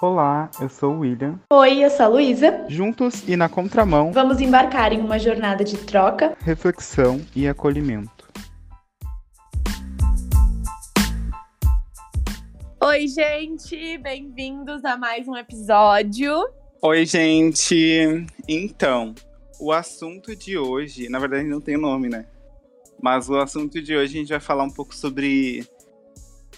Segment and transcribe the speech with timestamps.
[0.00, 1.38] Olá, eu sou o William.
[1.52, 2.64] Oi, eu sou a Luísa.
[2.68, 6.36] Juntos e na contramão, Vamos embarcar em uma jornada de troca.
[6.40, 8.28] reflexão e acolhimento.
[12.82, 16.32] Oi, gente, bem-vindos a mais um episódio.
[16.82, 18.26] Oi, gente!
[18.48, 19.14] Então,
[19.60, 22.24] o assunto de hoje, na verdade não tem nome, né?
[23.02, 25.66] Mas o assunto de hoje a gente vai falar um pouco sobre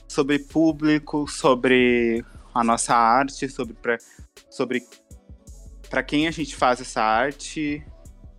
[0.06, 2.24] sobre público, sobre
[2.54, 3.98] a nossa arte, sobre pra,
[4.50, 4.82] sobre
[5.88, 7.84] para quem a gente faz essa arte,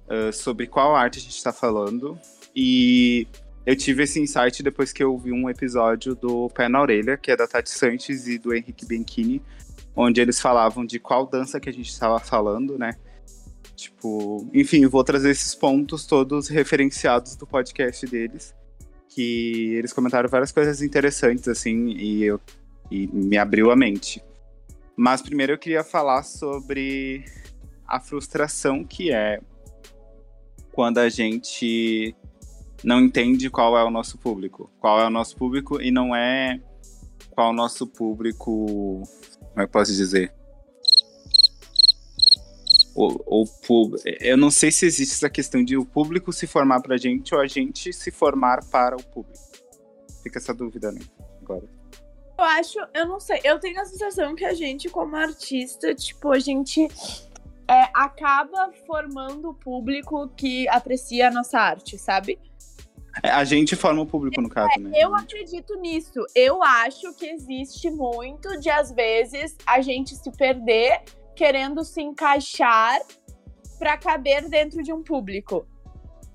[0.07, 2.17] uh, sobre qual arte a gente está falando.
[2.55, 3.27] E
[3.65, 7.31] eu tive esse insight depois que eu vi um episódio do Pé na Orelha, que
[7.31, 9.41] é da Tati Sanches e do Henrique Benchini,
[9.95, 12.91] onde eles falavam de qual dança que a gente estava falando, né?
[13.75, 18.53] Tipo, enfim, vou trazer esses pontos todos referenciados do podcast deles,
[19.09, 22.39] que eles comentaram várias coisas interessantes, assim, e, eu,
[22.93, 24.23] e me abriu a mente.
[24.95, 27.25] Mas primeiro eu queria falar sobre
[27.87, 29.39] a frustração que é
[30.71, 32.15] quando a gente
[32.83, 34.69] não entende qual é o nosso público.
[34.79, 36.61] Qual é o nosso público e não é
[37.31, 39.01] qual o nosso público.
[39.39, 40.31] Como é que posso dizer?
[42.95, 43.95] O, o.
[44.19, 47.41] Eu não sei se existe essa questão de o público se formar pra gente ou
[47.41, 49.39] a gente se formar para o público.
[50.21, 51.01] Fica essa dúvida, né?
[51.41, 51.82] Agora.
[52.37, 56.31] Eu acho, eu não sei, eu tenho a sensação que a gente, como artista, tipo,
[56.31, 56.87] a gente
[57.67, 62.39] é, acaba formando o público que aprecia a nossa arte, sabe?
[63.21, 64.91] É, A gente forma o público, no caso, né?
[64.95, 66.25] Eu acredito nisso.
[66.33, 71.03] Eu acho que existe muito de, às vezes, a gente se perder
[71.35, 72.99] querendo se encaixar
[73.77, 75.67] pra caber dentro de um público.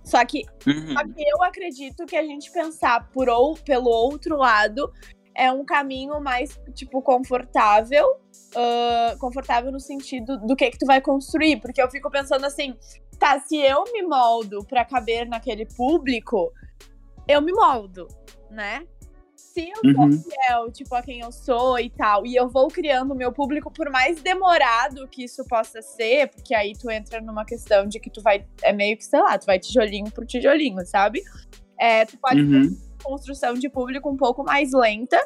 [0.05, 0.93] Só que Uhum.
[0.93, 4.93] Só que eu acredito que a gente pensar por ou, pelo outro lado
[5.39, 8.07] é um caminho mais, tipo, confortável.
[8.57, 11.61] ah, confortável no sentido do que que tu vai construir.
[11.61, 12.75] Porque eu fico pensando assim,
[13.19, 16.53] tá, se eu me moldo pra caber naquele público,
[17.27, 18.09] eu me moldo,
[18.51, 18.85] né?
[19.37, 20.13] Se eu sou Uhum.
[20.23, 23.71] fiel, tipo, a quem eu sou e tal, e eu vou criando o meu público,
[23.73, 28.09] por mais demorado que isso possa ser, porque aí tu entra numa questão de que
[28.11, 31.23] tu vai, é meio que, sei lá, tu vai tijolinho por tijolinho, sabe?
[31.79, 32.77] É, tu pode Uhum.
[33.03, 35.19] Construção de público um pouco mais lenta,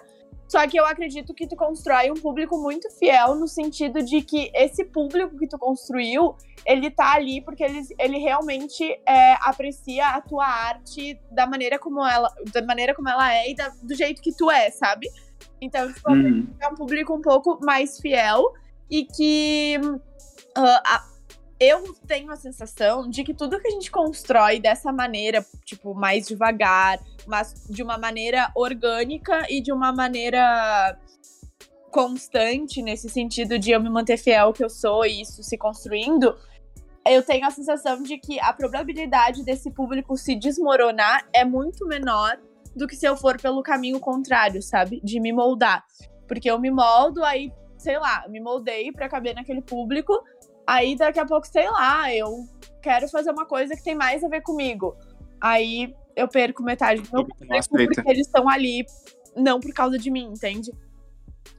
[0.49, 4.51] só que eu acredito que tu constrói um público muito fiel no sentido de que
[4.55, 10.21] esse público que tu construiu, ele tá ali porque ele, ele realmente é, aprecia a
[10.21, 14.21] tua arte da maneira como ela, da maneira como ela é e da- do jeito
[14.21, 15.09] que tu é, sabe?
[15.61, 16.47] Então, tipo, eu Uhum.
[16.61, 18.43] é um público um pouco mais fiel
[18.91, 19.81] e que
[20.55, 21.12] ah, a-
[21.63, 26.27] eu tenho a sensação de que tudo que a gente constrói dessa maneira, tipo, mais
[26.27, 30.99] devagar, mas de uma maneira orgânica e de uma maneira
[31.91, 35.57] constante, nesse sentido de eu me manter fiel ao que eu sou e isso se
[35.57, 36.37] construindo,
[37.07, 42.39] eu tenho a sensação de que a probabilidade desse público se desmoronar é muito menor
[42.75, 45.01] do que se eu for pelo caminho contrário, sabe?
[45.05, 45.85] De me moldar.
[46.27, 50.23] Porque eu me moldo, aí, sei lá, me moldei pra caber naquele público,
[50.67, 52.45] aí daqui a pouco, sei lá, eu
[52.81, 54.97] quero fazer uma coisa que tem mais a ver comigo.
[55.41, 58.85] Aí eu perco metade do meu Público porque eles estão ali
[59.37, 60.71] não por causa de mim, entende?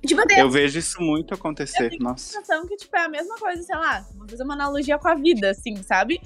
[0.06, 1.86] Tipo, eu tenho Eu vejo isso muito acontecer.
[1.86, 2.26] Eu tenho a Nossa.
[2.26, 5.16] sensação que, tipo, é a mesma coisa, sei lá, vou fazer uma analogia com a
[5.16, 6.22] vida, assim, sabe?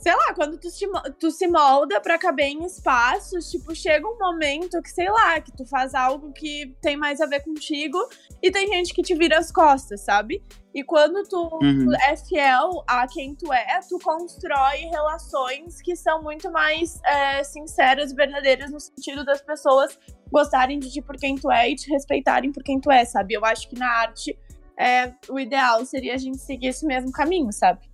[0.00, 0.86] Sei lá, quando tu se,
[1.18, 5.52] tu se molda pra caber em espaços, tipo, chega um momento que, sei lá, que
[5.54, 7.98] tu faz algo que tem mais a ver contigo
[8.42, 10.42] e tem gente que te vira as costas, sabe?
[10.74, 11.92] E quando tu Uhum.
[12.08, 18.12] é fiel a quem tu é, tu constrói relações que são muito mais é, sinceras
[18.12, 19.98] e verdadeiras no sentido das pessoas
[20.32, 23.34] gostarem de ti por quem tu é e te respeitarem por quem tu é, sabe?
[23.34, 24.38] Eu acho que na arte
[24.78, 27.89] é, o ideal seria a gente seguir esse mesmo caminho, sabe?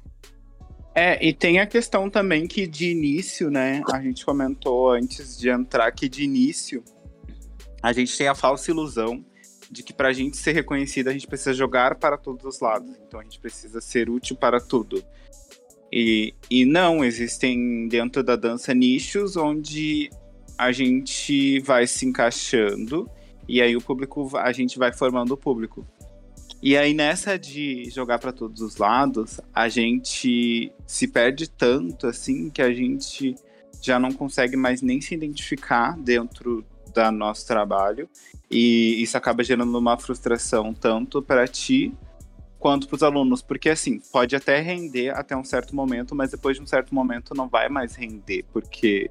[0.99, 3.83] É, e tem a questão também que de início, né?
[3.93, 6.83] A gente comentou antes de entrar que de início
[7.83, 9.23] a gente tem a falsa ilusão
[9.71, 12.97] de que pra gente ser reconhecido a gente precisa jogar para todos os lados.
[13.07, 15.05] Então a gente precisa ser útil para tudo.
[15.93, 20.09] E, e não, existem dentro da dança nichos onde
[20.57, 23.07] a gente vai se encaixando
[23.47, 25.87] e aí o público, a gente vai formando o público.
[26.63, 32.51] E aí nessa de jogar para todos os lados, a gente se perde tanto assim
[32.51, 33.35] que a gente
[33.83, 38.09] já não consegue mais nem se identificar dentro do nosso trabalho.
[38.51, 41.93] E isso acaba gerando uma frustração tanto para ti
[42.59, 46.57] quanto para os alunos, porque assim, pode até render até um certo momento, mas depois
[46.57, 49.11] de um certo momento não vai mais render, porque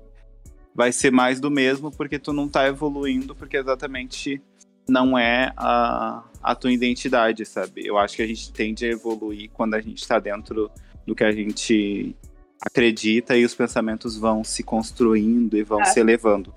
[0.74, 4.42] vai ser mais do mesmo, porque tu não tá evoluindo, porque exatamente
[4.88, 7.86] não é a, a tua identidade, sabe?
[7.86, 10.70] Eu acho que a gente tende a evoluir quando a gente está dentro
[11.06, 12.16] do que a gente
[12.62, 15.86] acredita e os pensamentos vão se construindo e vão É.
[15.86, 16.54] se elevando,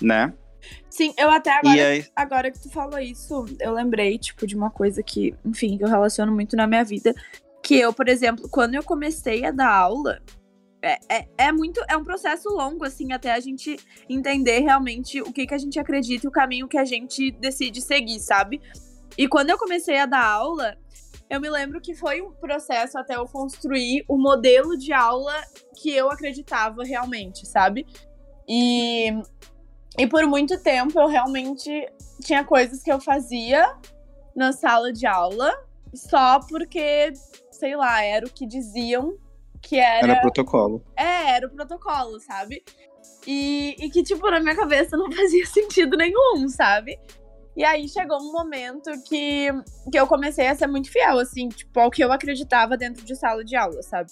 [0.00, 0.32] né?
[0.88, 4.70] Sim, eu até agora, aí, agora que tu falou isso, eu lembrei, tipo, de uma
[4.70, 7.14] coisa que, enfim, que eu relaciono muito na minha vida.
[7.62, 10.20] Que eu, por exemplo, quando eu comecei a dar aula,
[10.84, 11.82] é, é, é muito.
[11.88, 13.76] É um processo longo, assim, até a gente
[14.08, 17.80] entender realmente o que, que a gente acredita e o caminho que a gente decide
[17.80, 18.60] seguir, sabe?
[19.16, 20.76] E quando eu comecei a dar aula,
[21.30, 25.34] eu me lembro que foi um processo até eu construir o modelo de aula
[25.80, 27.86] que eu acreditava realmente, sabe?
[28.46, 29.10] E,
[29.98, 31.88] e por muito tempo eu realmente
[32.20, 33.74] tinha coisas que eu fazia
[34.36, 35.50] na sala de aula
[35.94, 37.12] só porque,
[37.50, 39.16] sei lá, era o que diziam
[39.64, 40.06] que era.
[40.06, 40.84] era protocolo.
[40.96, 42.62] É, era o protocolo, sabe?
[43.26, 46.98] E, e que, tipo, na minha cabeça não fazia sentido nenhum, sabe?
[47.56, 49.48] E aí chegou um momento que,
[49.90, 53.14] que eu comecei a ser muito fiel, assim, tipo, ao que eu acreditava dentro de
[53.14, 54.10] sala de aula, sabe?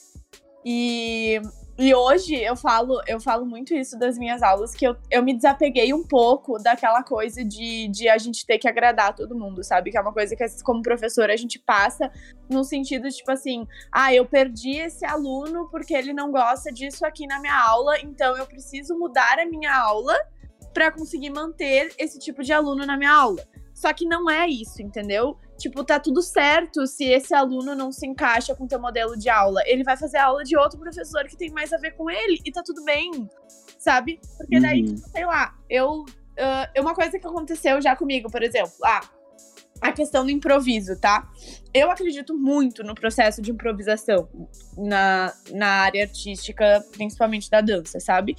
[0.64, 1.40] E,
[1.78, 5.34] e hoje eu falo, eu falo muito isso das minhas aulas, que eu, eu me
[5.34, 9.90] desapeguei um pouco daquela coisa de, de a gente ter que agradar todo mundo, sabe?
[9.90, 12.10] Que é uma coisa que, como professora, a gente passa
[12.48, 17.26] no sentido, tipo assim, ah, eu perdi esse aluno porque ele não gosta disso aqui
[17.26, 20.14] na minha aula, então eu preciso mudar a minha aula
[20.74, 23.42] para conseguir manter esse tipo de aluno na minha aula.
[23.82, 25.36] Só que não é isso, entendeu?
[25.58, 29.28] Tipo, tá tudo certo se esse aluno não se encaixa com o teu modelo de
[29.28, 29.60] aula.
[29.66, 32.52] Ele vai fazer aula de outro professor que tem mais a ver com ele e
[32.52, 33.10] tá tudo bem,
[33.80, 34.20] sabe?
[34.38, 34.94] Porque daí, Uhum.
[34.94, 36.04] tipo, sei lá, eu.
[36.36, 38.72] é uma coisa que aconteceu já comigo, por exemplo.
[38.84, 39.00] Ah,
[39.80, 41.28] a questão do improviso, tá?
[41.74, 44.28] Eu acredito muito no processo de improvisação
[44.78, 48.36] na, na área artística, principalmente da dança, sabe?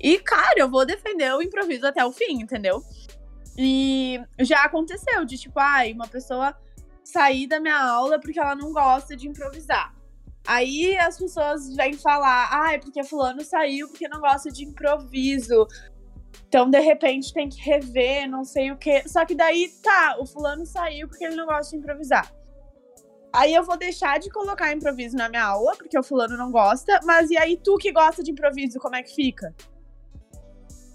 [0.00, 2.82] E, cara, eu vou defender o improviso até o fim, entendeu?
[3.56, 6.56] E já aconteceu de, tipo, ai, uma pessoa
[7.04, 9.94] sair da minha aula porque ela não gosta de improvisar.
[10.46, 15.66] Aí as pessoas vêm falar, ai, porque fulano saiu porque não gosta de improviso.
[16.48, 19.02] Então, de repente, tem que rever, não sei o quê.
[19.06, 22.32] Só que daí, tá, o fulano saiu porque ele não gosta de improvisar.
[23.32, 27.00] Aí eu vou deixar de colocar improviso na minha aula, porque o fulano não gosta.
[27.04, 29.52] Mas e aí, tu que gosta de improviso, como é que fica?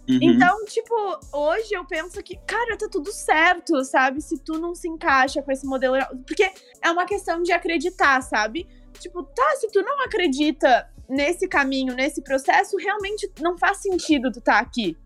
[0.10, 0.18] Uhum.
[0.22, 0.96] Então, tipo,
[1.32, 4.22] hoje eu penso que, cara, tá tudo certo, sabe?
[4.22, 5.98] Se tu não se encaixa com esse modelo.
[6.26, 6.52] Porque
[6.82, 8.68] é uma questão de acreditar, sabe?
[9.00, 14.42] Tipo, tá, se tu não acredita nesse caminho, nesse processo, realmente não faz sentido tu
[14.42, 14.98] tá aqui.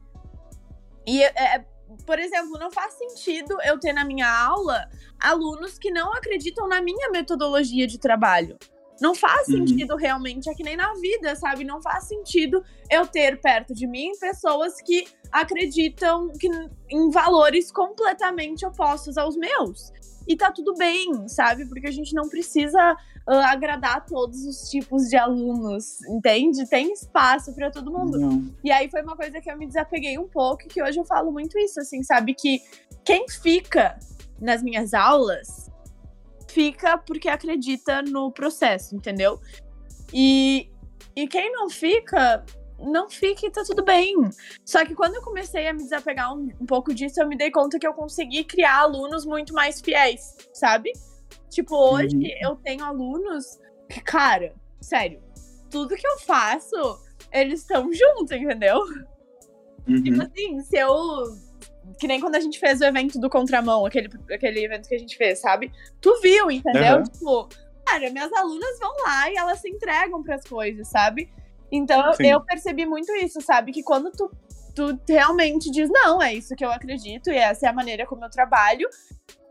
[1.05, 1.65] E, é,
[2.05, 4.87] por exemplo, não faz sentido eu ter na minha aula
[5.19, 8.57] alunos que não acreditam na minha metodologia de trabalho.
[9.01, 9.67] Não faz Uhum.
[9.67, 11.63] sentido realmente, é que nem na vida, sabe?
[11.63, 16.47] Não faz sentido eu ter perto de mim pessoas que acreditam que,
[16.89, 19.91] em valores completamente opostos aos meus.
[20.27, 21.65] E tá tudo bem, sabe?
[21.65, 22.79] Porque a gente não precisa
[23.27, 26.65] ah, agradar todos os tipos de alunos, entende?
[26.69, 28.17] Tem espaço para todo mundo.
[28.19, 28.55] Não.
[28.63, 31.03] E aí foi uma coisa que eu me desapeguei um pouco, e que hoje eu
[31.05, 32.33] falo muito isso, assim, sabe?
[32.33, 32.61] Que
[33.03, 33.97] quem fica
[34.39, 35.62] nas minhas aulas
[36.53, 39.39] fica porque acredita no processo, entendeu?
[40.13, 40.69] E,
[41.15, 42.45] e quem não fica,
[42.79, 44.15] não fica e tá tudo bem.
[44.63, 47.49] Só que quando eu comecei a me desapegar um, um pouco disso, eu me dei
[47.51, 50.91] conta que eu consegui criar alunos muito mais fiéis, sabe?
[51.49, 52.29] Tipo, hoje Uhum.
[52.41, 55.21] eu tenho alunos que, cara, sério,
[55.69, 56.75] tudo que eu faço,
[57.31, 58.79] eles estão juntos, entendeu?
[59.85, 60.21] Tipo Uhum.
[60.21, 60.89] assim, se eu.
[61.99, 64.99] Que nem quando a gente fez o evento do Contramão, aquele, aquele evento que a
[64.99, 65.71] gente fez, sabe?
[66.01, 66.95] Tu viu, entendeu?
[66.95, 67.03] Aham.
[67.03, 67.49] Tipo,
[67.85, 71.29] cara, minhas alunas vão lá e elas se entregam pras coisas, sabe?
[71.71, 72.27] Então Sim.
[72.27, 73.71] eu percebi muito isso, sabe?
[73.71, 74.31] Que quando tu,
[74.75, 78.23] tu realmente diz, não, é isso que eu acredito e essa é a maneira como
[78.23, 78.87] eu trabalho,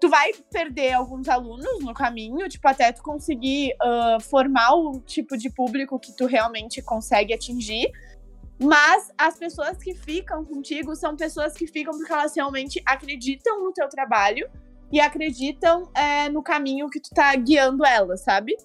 [0.01, 5.37] tu vai perder alguns alunos no caminho, tipo, até tu conseguir ah, formar o tipo
[5.37, 7.91] de público que tu realmente consegue atingir.
[8.61, 13.73] Mas as pessoas que ficam contigo são pessoas que ficam porque elas realmente acreditam no
[13.73, 14.49] teu trabalho
[14.91, 18.57] e acreditam é, no caminho que tu tá guiando elas, sabe?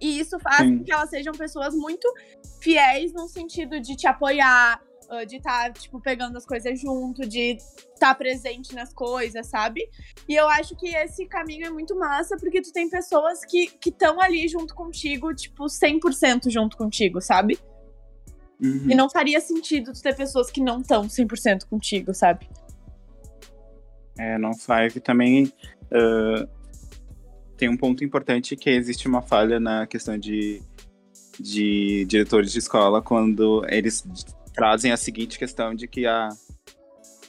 [0.00, 0.78] E isso faz Sim.
[0.78, 2.12] com que elas sejam pessoas muito
[2.60, 7.56] fiéis no sentido de te apoiar, ah, de estar, tipo, pegando as coisas junto, de
[7.94, 9.88] estar presente nas coisas, sabe?
[10.28, 14.20] E eu acho que esse caminho é muito massa, porque tu tem pessoas que estão
[14.20, 17.58] ali junto contigo, tipo, 100% junto contigo, sabe?
[18.60, 18.90] Uhum.
[18.90, 22.48] E não faria sentido tu ter pessoas que não estão 100% contigo, sabe?
[24.18, 24.96] É, não faz.
[24.96, 25.52] E também
[25.92, 26.48] ah,
[27.56, 30.62] tem um ponto importante que existe uma falha na questão de,
[31.38, 34.04] de diretores de escola quando eles
[34.52, 36.28] trazem a seguinte questão de que a,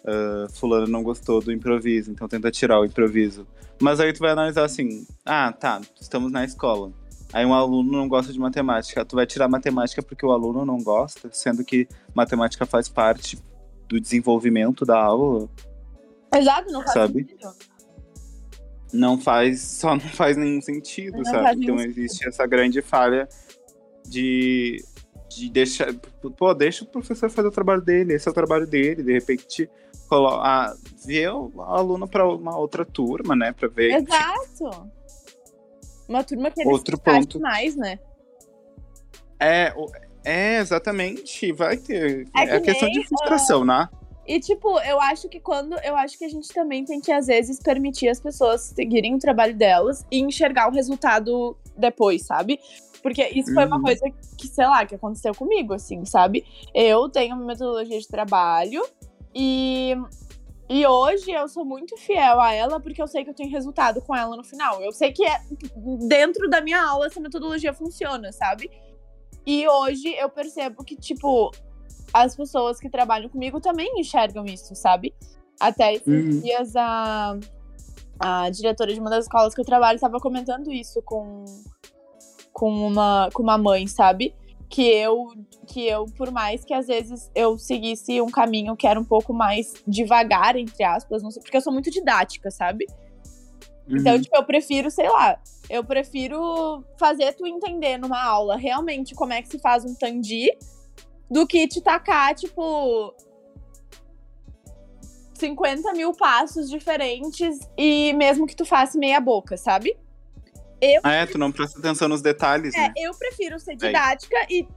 [0.06, 3.48] ah, fulano não gostou do improviso, então tenta tirar o improviso.
[3.82, 6.92] Mas aí tu vai analisar assim, ah, tá, estamos na escola.
[7.34, 10.78] Aí um aluno não gosta de matemática, tu vai tirar matemática porque o aluno não
[10.78, 13.38] gosta, sendo que matemática faz parte
[13.88, 15.50] do desenvolvimento da aula,
[16.34, 17.20] Exato, não faz Sabe?
[17.26, 17.56] sentido.
[18.94, 21.64] não faz, só não faz nenhum sentido, Não sabe?
[21.64, 23.28] Então existe essa grande falha
[24.06, 24.84] de,
[25.30, 25.94] de deixar,
[26.38, 29.70] pô, deixa o professor fazer o trabalho dele, esse é o trabalho dele, de repente
[30.10, 30.74] colo- ah,
[31.06, 34.90] vê o aluno para uma outra turma, né, para ver Exato.
[36.08, 37.40] Uma turma que eles Outro se encaixem ponto.
[37.42, 38.00] mais, né?
[39.40, 39.74] É,
[40.24, 41.52] é, exatamente.
[41.52, 42.28] Vai ter.
[42.36, 43.88] É É, que questão nem, de frustração, né?
[44.26, 45.78] E, tipo, eu acho que quando.
[45.84, 49.20] Eu acho que a gente também tem que, às vezes, permitir as pessoas seguirem o
[49.20, 52.60] trabalho delas e enxergar o resultado depois, sabe?
[53.02, 53.84] Porque isso foi uma Uhum.
[53.84, 54.02] coisa
[54.38, 56.44] que, sei lá, que aconteceu comigo, assim, sabe?
[56.74, 58.84] Eu tenho uma metodologia de trabalho
[59.34, 59.96] e.
[60.70, 64.02] E hoje eu sou muito fiel a ela porque eu sei que eu tenho resultado
[64.02, 64.82] com ela no final.
[64.82, 65.40] Eu sei que é
[66.08, 68.70] dentro da minha aula essa metodologia funciona, sabe?
[69.46, 71.52] E hoje eu percebo que, tipo,
[72.14, 75.14] as pessoas que trabalham comigo também enxergam isso, sabe?
[75.58, 76.42] Até esses Uhum.
[76.42, 77.38] dias a,
[78.20, 81.46] a diretora de uma das escolas que eu trabalho estava comentando isso com,
[82.52, 84.36] com, uma, com uma mãe, sabe?
[84.70, 85.28] Que eu,
[85.66, 89.34] que eu, por mais que às vezes eu seguisse um caminho que era um pouco
[89.34, 92.86] mais devagar, entre aspas, não sei, porque eu sou muito didática, sabe?
[93.90, 94.22] Então, Uhum.
[94.22, 99.42] tipo, eu prefiro, sei lá, eu prefiro fazer tu entender numa aula realmente como é
[99.42, 100.50] que se faz um tandi
[101.32, 103.14] do que te tacar, tipo,
[105.36, 109.96] 50 mil passos diferentes e mesmo que tu faça meia boca, sabe?
[110.82, 112.94] É, tu não presta atenção nos detalhes, É, né?
[112.98, 114.68] eu prefiro ser didática e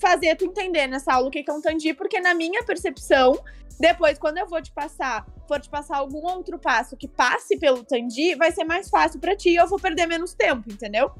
[0.00, 3.38] fazer tu entender nessa aula o que é um tandi, porque na minha percepção,
[3.78, 7.84] depois, quando eu vou te passar, for te passar algum outro passo que passe pelo
[7.84, 11.10] tandi, vai ser mais fácil pra ti e eu vou perder menos tempo, entendeu?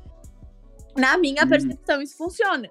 [0.96, 1.48] Na minha Uhum.
[1.48, 2.68] percepção, isso funciona.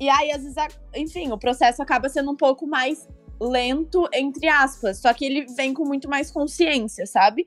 [0.00, 3.06] E aí, às vezes, a- enfim, o processo acaba sendo um pouco mais
[3.40, 7.44] lento, entre aspas, só que ele vem com muito mais consciência, sabe?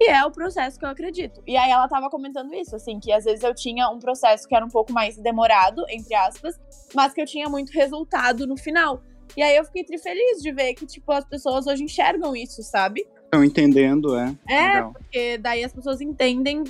[0.00, 1.40] E é o processo que eu acredito.
[1.46, 4.54] E aí ela tava comentando isso, assim, que às vezes eu tinha um processo que
[4.54, 6.58] era um pouco mais demorado, entre aspas,
[6.94, 9.02] mas que eu tinha muito resultado no final.
[9.36, 13.06] E aí eu fiquei feliz de ver que, tipo, as pessoas hoje enxergam isso, sabe?
[13.24, 14.34] Estão entendendo, é.
[14.48, 14.92] É, Legal.
[14.92, 16.64] porque daí as pessoas entendem.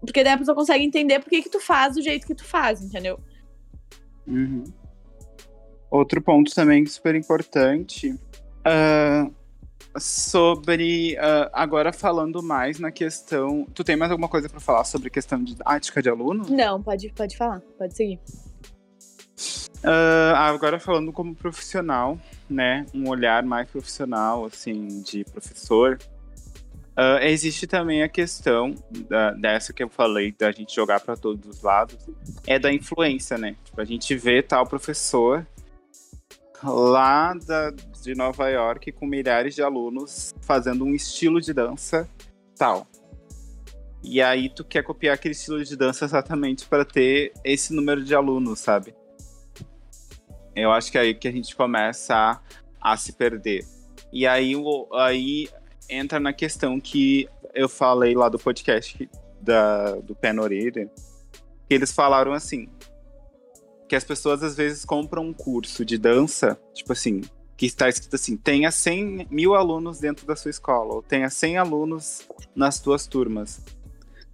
[0.00, 2.44] Porque daí a pessoa consegue entender por que, que tu faz do jeito que tu
[2.44, 3.20] faz, entendeu?
[4.26, 4.64] Uhum.
[5.90, 8.14] Outro ponto também super importante.
[8.64, 9.28] ah,
[10.00, 11.16] sobre.
[11.18, 13.66] ah, agora falando mais na questão.
[13.74, 16.44] Tu tem mais alguma coisa para falar sobre questão didática de aluno?
[16.48, 18.18] Não, pode, pode falar, pode seguir.
[19.82, 22.18] Ah, agora falando como profissional,
[22.50, 22.84] né?
[22.92, 25.98] Um olhar mais profissional, assim, de professor.
[26.96, 28.74] Ah, existe também a questão
[29.08, 31.96] da- dessa que eu falei, da gente jogar para todos os lados,
[32.46, 33.54] é da influência, né?
[33.64, 35.46] Tipo, a gente vê tal professor
[36.62, 37.70] lá da-
[38.02, 42.08] de Nova York com milhares de alunos fazendo um estilo de dança
[42.56, 42.86] tal.
[44.02, 48.14] E aí tu quer copiar aquele estilo de dança exatamente para ter esse número de
[48.14, 48.94] alunos, sabe?
[50.54, 52.40] Eu acho que é aí que a gente começa a,
[52.80, 53.64] a se perder.
[54.12, 54.54] E aí,
[54.94, 55.48] aí
[55.88, 59.08] entra na questão que eu falei lá do podcast
[59.40, 60.32] da, do Pé
[61.68, 62.68] que eles falaram assim,
[63.88, 67.22] que as pessoas às vezes compram um curso de dança, tipo assim,
[67.56, 71.56] que está escrito assim, tenha 100 mil alunos dentro da sua escola, ou tenha 100
[71.56, 73.60] alunos nas tuas turmas.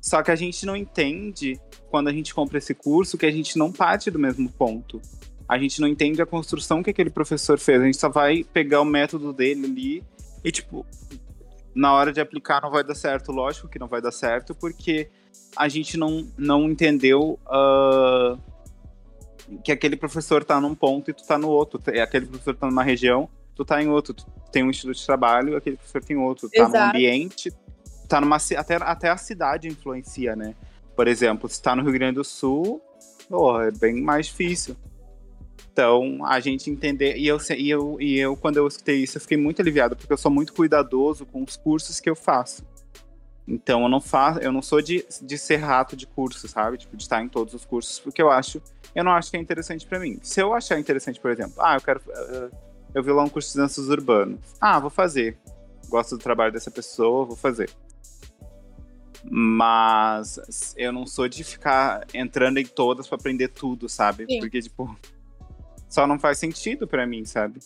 [0.01, 1.59] Só que a gente não entende,
[1.91, 5.01] quando a gente compra esse curso, que a gente não parte do mesmo ponto
[5.49, 7.81] a gente não entende a construção que aquele professor fez.
[7.81, 10.05] A gente só vai pegar o método dele ali
[10.43, 10.87] e, tipo,
[11.75, 13.31] na hora de aplicar não vai dar certo.
[13.31, 15.09] Lógico que não vai dar certo, porque
[15.57, 18.37] a gente não, não entendeu ah,
[19.63, 21.81] que aquele professor tá num ponto e tu tá no outro.
[21.93, 24.15] E Aquele professor tá numa região, tu tá em outro.
[24.15, 26.49] Tu tem um estilo de trabalho, aquele professor tem outro.
[26.49, 26.97] Tá num Exato.
[26.97, 27.53] ambiente,
[28.09, 28.37] tá numa...
[28.57, 30.55] Até, até a cidade influencia, né?
[30.97, 32.81] Por exemplo, se tá no Rio Grande do Sul,
[33.29, 34.77] porra, é bem mais difícil.
[35.73, 37.17] Então, a gente entender.
[37.17, 40.13] E eu, e, eu, e eu, quando eu escutei isso, eu fiquei muito aliviado, porque
[40.13, 42.65] eu sou muito cuidadoso com os cursos que eu faço.
[43.47, 46.79] Então, eu não faço, eu não sou de, de ser rato de curso, sabe?
[46.79, 48.61] Tipo, de estar em todos os cursos, porque eu acho,
[48.95, 50.19] eu não acho que é interessante pra mim.
[50.23, 52.01] Se eu achar interessante, por exemplo, ah, eu quero.
[52.09, 52.51] eh,
[52.95, 54.39] eu vi lá um curso de danças urbanas.
[54.61, 55.37] Ah, vou fazer.
[55.89, 57.69] Gosto do trabalho dessa pessoa, vou fazer.
[59.25, 64.27] Mas eu não sou de ficar entrando em todas pra aprender tudo, sabe?
[64.27, 64.39] Sim.
[64.39, 64.97] Porque, tipo,
[65.95, 67.61] Só não faz sentido pra mim, sabe?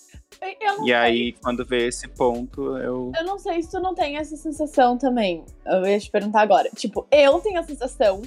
[0.85, 3.11] E aí, quando vê esse ponto, eu.
[3.18, 5.47] Eu não sei se tu não tem essa sensação também.
[5.64, 6.68] Eu ia te perguntar agora.
[6.76, 8.20] Tipo, eu tenho a sensação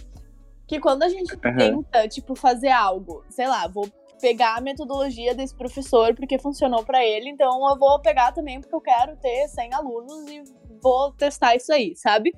[0.67, 1.55] que quando a gente Aham.
[1.83, 3.87] tenta, tipo, fazer algo, sei lá, vou
[4.19, 8.73] pegar a metodologia desse professor porque funcionou pra ele, então eu vou pegar também porque
[8.73, 10.43] eu quero ter 100 alunos e
[10.81, 12.33] vou testar isso aí, sabe?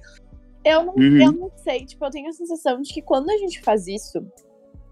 [0.65, 1.22] Eu não, Uhum.
[1.22, 4.20] eu não sei, tipo, eu tenho a sensação de que quando a gente faz isso,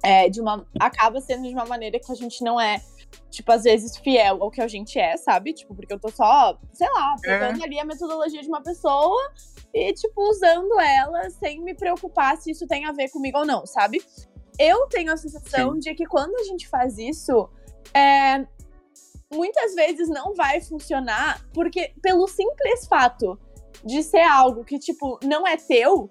[0.04, 2.82] é, de uma, acaba sendo de uma maneira que a gente não é
[3.30, 5.54] tipo, às vezes fiel ao que a gente é, sabe?
[5.54, 9.32] Tipo, porque eu tô só, sei lá, pegando ali a metodologia de uma pessoa
[9.74, 13.66] e, tipo, usando ela sem me preocupar se isso tem a ver comigo ou não,
[13.66, 14.02] sabe?
[14.60, 17.50] Eu tenho a sensação de que quando a gente faz isso,
[17.94, 18.46] é,
[19.34, 23.40] muitas vezes não vai funcionar, porque pelo simples fato
[23.84, 26.10] de ser algo que, tipo, não é teu,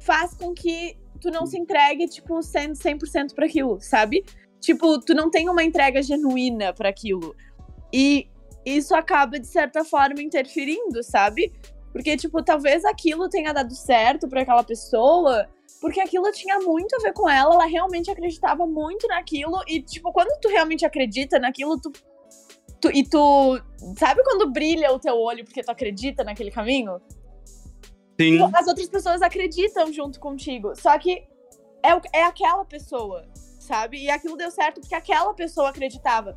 [0.00, 4.24] faz com que tu não se entregue, tipo, sendo 100% para aquilo, sabe?
[4.60, 7.34] Tipo, tu não tem uma entrega genuína para aquilo.
[7.92, 8.28] E
[8.64, 11.52] isso acaba, de certa forma, interferindo, sabe?
[11.92, 15.48] Porque, tipo, talvez aquilo tenha dado certo para aquela pessoa,
[15.80, 20.12] porque aquilo tinha muito a ver com ela, ela realmente acreditava muito naquilo, e, tipo,
[20.12, 21.90] quando tu realmente acredita naquilo, tu.
[22.80, 23.60] tu e tu.
[23.96, 27.00] Sabe quando brilha o teu olho porque tu acredita naquele caminho?
[28.20, 28.38] Sim.
[28.54, 30.74] As outras pessoas acreditam junto contigo.
[30.76, 31.22] Só que
[31.82, 33.24] é, o- é aquela pessoa,
[33.60, 34.02] sabe?
[34.02, 36.36] E aquilo deu certo porque aquela pessoa acreditava.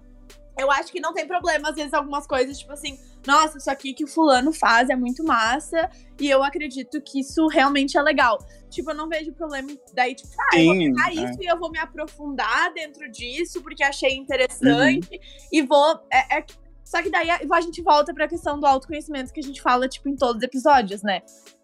[0.60, 3.94] Eu acho que não tem problema, às vezes, algumas coisas, tipo assim, nossa, isso aqui
[3.94, 8.38] que o fulano faz é muito massa, e eu acredito que isso realmente é legal.
[8.70, 10.94] Tipo, eu não vejo problema daí, tipo, ah, eu vou Sim.
[10.94, 11.14] pegar é.
[11.14, 15.20] isso e eu vou me aprofundar dentro disso, porque achei interessante,
[15.52, 16.00] e vou.
[16.12, 16.46] é- é-
[16.84, 19.88] Só que daí a a gente volta pra questão do autoconhecimento que a gente fala,
[19.88, 21.22] tipo, em todos os episódios, né?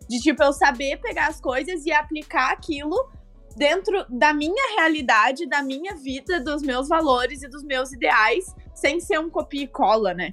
[0.10, 3.10] De, tipo, eu saber pegar as coisas e aplicar aquilo
[3.56, 9.00] dentro da minha realidade, da minha vida, dos meus valores e dos meus ideais, sem
[9.00, 10.30] ser um copia e cola, né?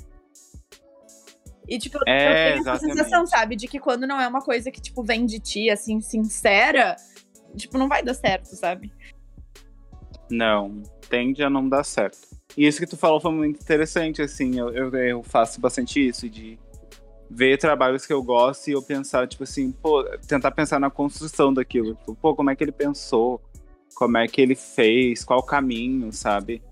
[1.66, 2.98] E, tipo, É, eu tenho essa exatamente.
[2.98, 3.56] sensação, sabe?
[3.56, 6.94] De que quando não é uma coisa que, tipo, vem de ti, assim, sincera,
[7.56, 8.92] tipo, não vai dar certo, sabe?
[10.30, 12.18] Não, tende a não dar certo.
[12.56, 16.28] E isso que tu falou foi muito interessante, assim, eu, eu, eu faço bastante isso,
[16.28, 16.58] de
[17.34, 21.52] ver trabalhos que eu gosto e eu pensar, tipo assim, pô, tentar pensar na construção
[21.52, 21.94] daquilo.
[21.96, 23.42] Tipo, pô, como é que ele pensou?
[23.94, 25.24] Como é que ele fez?
[25.24, 26.62] Qual o caminho, sabe?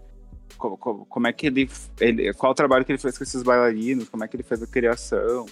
[0.57, 1.69] Co- co- Como, é que ele,
[2.01, 2.33] ele.
[2.35, 4.09] Qual o trabalho que ele fez com esses bailarinos?
[4.09, 5.47] Como é que ele fez a criação?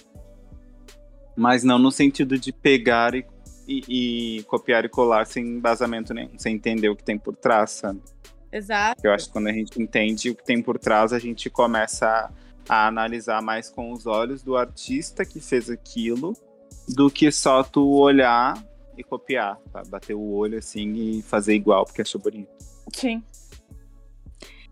[1.35, 3.25] Mas não no sentido de pegar e,
[3.67, 7.71] e- e copiar e colar sem embasamento nenhum, sem entender o que tem por trás,
[7.71, 8.01] sabe?
[8.51, 9.01] Exato.
[9.03, 12.05] Eu acho que quando a gente entende o que tem por trás, a gente começa
[12.05, 12.29] a,
[12.69, 16.33] a analisar mais com os olhos do artista que fez aquilo,
[16.89, 18.53] do que só tu olhar
[18.97, 19.81] e copiar, tá?
[19.87, 22.49] bater o olho assim e fazer igual porque achou bonito.
[22.93, 23.23] Sim.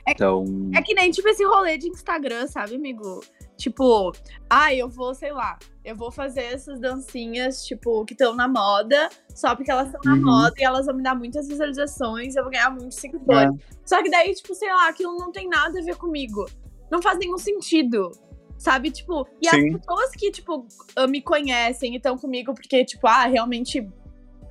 [0.07, 3.21] Então, É que nem, tipo, esse rolê de Instagram, sabe, amigo?
[3.57, 4.11] Tipo,
[4.49, 9.09] ah, eu vou, sei lá, eu vou fazer essas dancinhas, tipo, que estão na moda,
[9.35, 10.21] só porque elas estão na Uhum.
[10.25, 13.51] moda e elas vão me dar muitas visualizações, eu vou ganhar muitos seguidores.
[13.85, 16.45] Só que daí, tipo, sei lá, aquilo não tem nada a ver comigo.
[16.91, 18.11] Não faz nenhum sentido.
[18.57, 19.75] Sabe, tipo, e Sim.
[19.75, 23.87] as pessoas que, tipo, ah, me conhecem e estão comigo porque, tipo, ah, realmente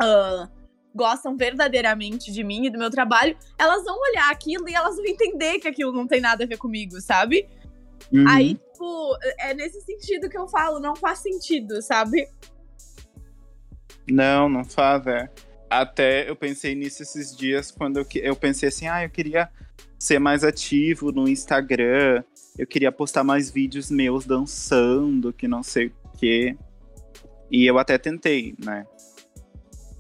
[0.00, 0.48] ah,
[0.94, 5.04] gostam verdadeiramente de mim e do meu trabalho, elas vão olhar aquilo e elas vão
[5.04, 7.46] entender que aquilo não tem nada a ver comigo, sabe?
[8.12, 8.24] uhum.
[8.28, 12.28] Aí, tipo, é nesse sentido que eu falo, não faz sentido, sabe?
[14.10, 15.28] Não, não faz, é.
[15.70, 19.50] Até eu pensei nisso esses dias quando eu, eu pensei assim, ah, eu queria
[19.98, 22.22] ser mais ativo no Instagram,
[22.56, 26.56] eu queria postar mais vídeos meus dançando, que não sei o quê.
[27.50, 28.86] E eu até tentei, né?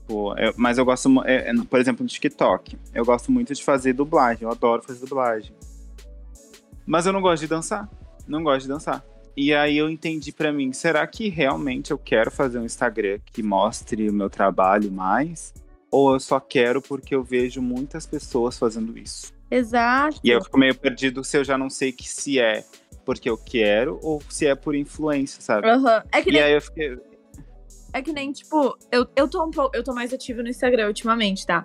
[0.06, 3.62] Pô, eu- mas eu gosto, é, é, por exemplo, no TikTok, eu gosto muito de
[3.62, 5.52] fazer dublagem, eu adoro fazer dublagem.
[6.86, 7.88] Mas eu não gosto de dançar,
[8.26, 9.04] não gosto de dançar.
[9.36, 13.42] E aí eu entendi pra mim, será que realmente eu quero fazer um Instagram que
[13.42, 15.54] mostre o meu trabalho mais?
[15.90, 19.32] Ou eu só quero porque eu vejo muitas pessoas fazendo isso?
[19.50, 20.20] Exato.
[20.22, 22.64] E eu fico meio perdido se eu já não sei que se é
[23.04, 25.66] porque eu quero ou se é por influência, sabe?
[25.66, 26.02] Aham.
[26.12, 26.98] É que E nem aí eu fiquei.
[27.92, 30.88] É que nem, tipo, eu, eu, tô um pouco, eu tô mais ativa no Instagram
[30.88, 31.64] ultimamente, tá?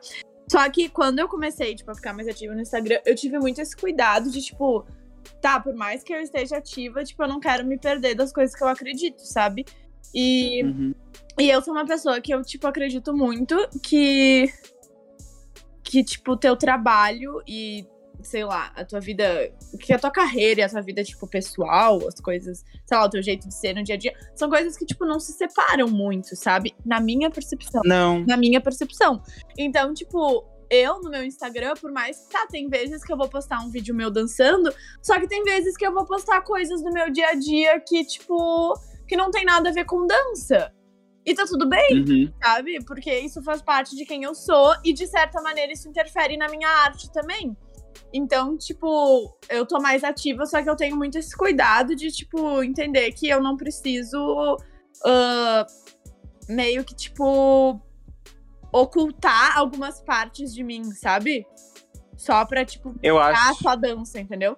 [0.50, 3.60] Só que quando eu comecei, tipo, a ficar mais ativa no Instagram, eu tive muito
[3.60, 4.86] esse cuidado de, tipo,
[5.42, 8.56] tá, por mais que eu esteja ativa, tipo, eu não quero me perder das coisas
[8.56, 9.66] que eu acredito, sabe?
[10.16, 10.94] E, Uhum.
[11.40, 14.50] e eu sou uma pessoa que eu, tipo, acredito muito que.
[15.94, 17.86] Que, tipo, o teu trabalho e,
[18.24, 19.54] sei lá, a tua vida.
[19.80, 23.10] Que a tua carreira e a tua vida, tipo, pessoal, as coisas, sei lá, o
[23.12, 25.88] teu jeito de ser no dia a dia, são coisas que, tipo, não se separam
[25.88, 26.74] muito, sabe?
[26.84, 28.26] Na minha percepção Não.
[28.26, 29.22] na minha percepção.
[29.56, 33.30] Então, tipo, eu no meu Instagram, por mais que tá, tem vezes que eu vou
[33.30, 36.92] postar um vídeo meu dançando, só que tem vezes que eu vou postar coisas do
[36.92, 38.74] meu dia a dia que, tipo,
[39.08, 40.74] que não tem nada a ver com dança.
[41.26, 42.34] E tá tudo bem, Uhum.
[42.44, 42.84] sabe?
[42.86, 46.48] Porque isso faz parte de quem eu sou e, de certa maneira, isso interfere na
[46.50, 47.56] minha arte também.
[48.12, 52.62] Então, tipo, eu tô mais ativa, só que eu tenho muito esse cuidado de, tipo,
[52.62, 54.58] entender que eu não preciso
[55.06, 55.66] ah,
[56.50, 57.80] meio que, tipo,
[58.72, 61.46] ocultar algumas partes de mim, sabe?
[62.18, 63.62] Só pra, tipo, Eu acho.
[63.64, 64.58] só dança, entendeu?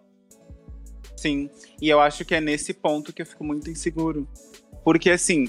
[1.15, 1.49] Sim,
[1.81, 4.27] e eu acho que é nesse ponto que eu fico muito inseguro.
[4.83, 5.45] Porque, assim,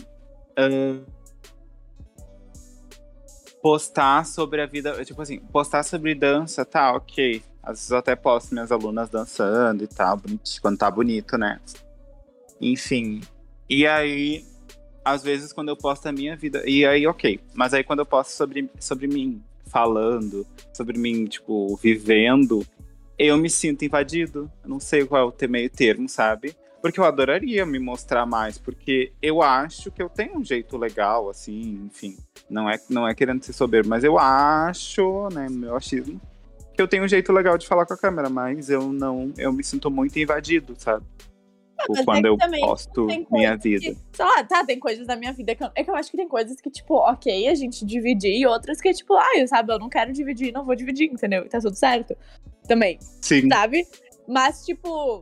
[3.63, 7.43] postar sobre a vida, tipo assim, postar sobre dança, tá, ok.
[7.63, 10.21] Às vezes eu até posto minhas alunas dançando e tal,
[10.63, 11.61] quando tá bonito, né?
[12.61, 13.21] Enfim.
[13.69, 14.45] E aí,
[15.05, 17.41] às vezes quando eu posto a minha vida, e aí, ok.
[17.55, 22.65] Mas aí quando eu posto sobre, sobre mim, falando, sobre mim, tipo, vivendo,
[23.19, 24.51] eu me sinto invadido.
[24.63, 26.55] Eu não sei qual é o meio termo, sabe?
[26.87, 31.29] Porque eu adoraria me mostrar mais, porque eu acho que eu tenho um jeito legal,
[31.29, 32.17] assim, enfim.
[32.49, 36.21] Não é, não é querendo ser soberbo, mas eu acho, né, meu achismo,
[36.73, 39.53] que eu tenho um jeito legal de falar com a câmera, mas eu não, eu
[39.53, 41.05] me sinto muito invadido, sabe?
[41.81, 43.81] Tipo, mas é quando que eu também posto minha vida.
[43.87, 46.09] que- sei lá, tá, tem coisas da minha vida que eu, é que eu acho
[46.09, 49.73] que tem coisas que, tipo, ok, a gente dividir, e outras que, tipo, ah, sabe,
[49.73, 51.45] eu não quero dividir, não vou dividir, entendeu?
[51.45, 52.17] E tá tudo certo.
[52.69, 53.49] Também, Sim.
[53.49, 53.85] sabe?
[54.29, 55.21] Mas, tipo,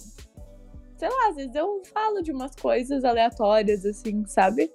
[0.97, 4.71] sei lá, às vezes eu falo de umas coisas aleatórias, assim, sabe?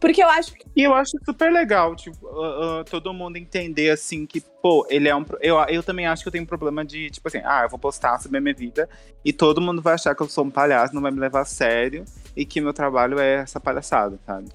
[0.00, 0.66] Porque eu acho que.
[0.76, 5.08] E eu acho super legal, tipo, ah, ah, todo mundo entender, assim, que, pô, ele
[5.08, 5.24] é um.
[5.40, 7.78] Eu, eu também acho que eu tenho um problema de, tipo assim, ah, eu vou
[7.78, 8.88] postar sobre a minha vida
[9.24, 11.44] e todo mundo vai achar que eu sou um palhaço, não vai me levar a
[11.44, 12.04] sério
[12.36, 14.48] e que meu trabalho é essa palhaçada, sabe?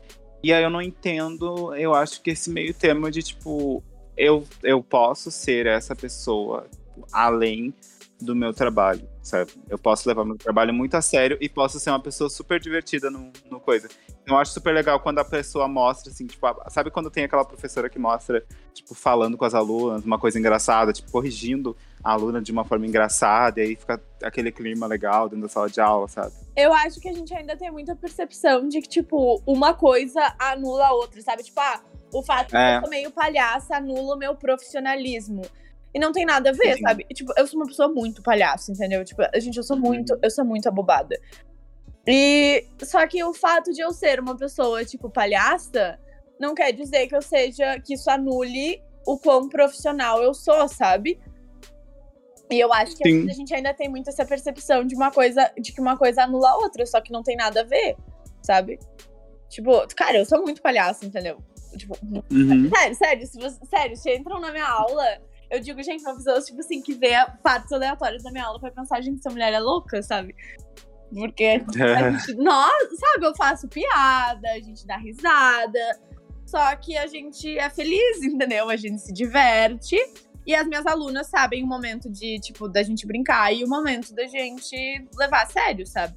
[0.44, 3.84] E aí eu não entendo, eu acho que esse meio termo de, tipo,
[4.16, 6.66] eu, eu posso ser essa pessoa
[7.12, 7.74] além
[8.22, 9.52] do meu trabalho, sabe?
[9.70, 13.10] Eu posso levar meu trabalho muito a sério e posso ser uma pessoa super divertida
[13.10, 13.88] no, no coisa.
[14.26, 17.46] Eu acho super legal quando a pessoa mostra, assim, tipo, a- sabe quando tem aquela
[17.46, 22.42] professora que mostra, tipo, falando com as alunas, uma coisa engraçada, tipo, corrigindo a aluna
[22.42, 26.08] de uma forma engraçada, e aí fica aquele clima legal dentro da sala de aula,
[26.08, 26.34] sabe?
[26.56, 30.88] Eu acho que a gente ainda tem muita percepção de que, tipo, uma coisa anula
[30.88, 31.44] a outra, sabe?
[31.44, 31.82] Tipo, ah,
[32.14, 32.78] o fato de É.
[32.78, 35.42] eu sou meio palhaça anula o meu profissionalismo.
[35.94, 36.82] E não tem nada a ver, Sim.
[36.82, 37.06] sabe?
[37.10, 39.04] E, tipo, eu sou uma pessoa muito palhaça, entendeu?
[39.04, 41.20] Tipo, gente, eu sou muito, eu sou muito abobada.
[42.08, 46.00] E só que o fato de eu ser uma pessoa, tipo, palhaça,
[46.40, 51.20] não quer dizer que eu seja, que isso anule o quão profissional eu sou, sabe?
[52.52, 55.72] E eu acho que a gente ainda tem muito essa percepção de uma coisa, de
[55.72, 57.96] que uma coisa anula a outra, só que não tem nada a ver,
[58.42, 58.80] sabe?
[59.50, 61.38] Tipo, cara, eu sou muito palhaça, entendeu?
[61.78, 61.96] Tipo,
[62.32, 62.70] Uhum.
[62.70, 65.06] sério, sério, se você, sério, se entram na minha aula,
[65.50, 68.72] eu digo, gente, uma pessoa, tipo assim, que vê partes aleatórias da minha aula vai
[68.72, 70.36] pensar, gente, essa mulher é louca, sabe?
[71.14, 76.00] Porque a gente, nós, sabe, eu faço piada, a gente dá risada,
[76.46, 78.70] só que a gente é feliz, entendeu?
[78.70, 79.96] A gente se diverte.
[80.46, 84.16] E as minhas alunas sabem o momento de, tipo, da gente brincar e o momento
[84.16, 84.76] da gente
[85.16, 86.16] levar a sério, sabe?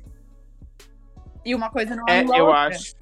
[1.45, 2.69] E uma coisa não É, a eu outra.
[2.69, 2.95] acho.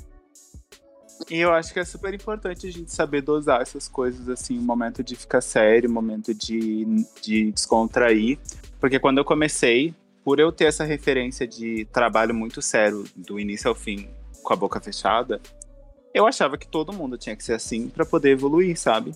[1.28, 4.62] E eu acho que é super importante a gente saber dosar essas coisas, assim, o
[4.62, 8.38] momento de ficar sério, o momento de, de descontrair.
[8.80, 13.68] Porque quando eu comecei, por eu ter essa referência de trabalho muito sério, do início
[13.68, 14.08] ao fim,
[14.42, 15.40] com a boca fechada,
[16.14, 19.12] eu achava que todo mundo tinha que ser assim para poder evoluir, sabe?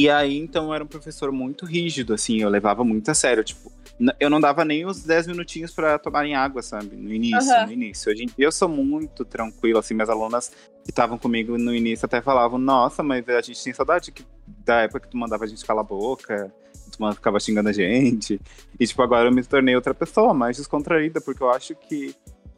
[0.00, 3.42] E aí, então, eu era um professor muito rígido, assim, eu levava muito a sério,
[3.42, 3.72] tipo,
[4.20, 6.94] eu não dava nem os 10 minutinhos para tomarem água, sabe?
[6.94, 7.66] No início, Aham.
[7.66, 8.12] no início.
[8.12, 10.52] Hoje em dia eu sou muito tranquilo, assim, minhas alunas
[10.84, 14.24] que estavam comigo no início até falavam, nossa, mas a gente tem saudade que-
[14.64, 16.54] da época que tu mandava a gente calar a boca,
[16.92, 18.40] tu mandava- ficava xingando a gente.
[18.78, 22.14] E, tipo, agora eu me tornei outra pessoa, mais descontraída, porque eu acho que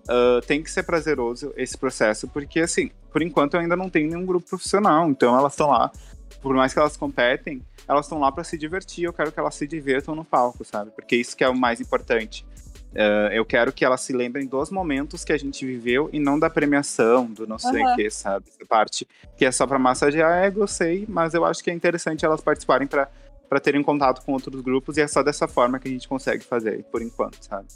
[0.09, 4.09] ah, tem que ser prazeroso esse processo, porque, assim, por enquanto eu ainda não tenho
[4.11, 5.91] nenhum grupo profissional, então elas estão lá,
[6.41, 9.55] por mais que elas competem, elas estão lá para se divertir, eu quero que elas
[9.55, 10.91] se divirtam no palco, sabe?
[10.91, 12.45] Porque isso que é o mais importante.
[12.95, 16.39] Ah, eu quero que elas se lembrem dos momentos que a gente viveu e não
[16.39, 17.97] da premiação, do não sei o Aham.
[17.97, 18.47] que, sabe?
[18.49, 21.75] Essa parte que é só para massagear ego, eu sei, mas eu acho que é
[21.75, 23.09] interessante elas participarem para
[23.49, 26.45] para terem contato com outros grupos e é só dessa forma que a gente consegue
[26.45, 27.67] fazer, por enquanto, sabe?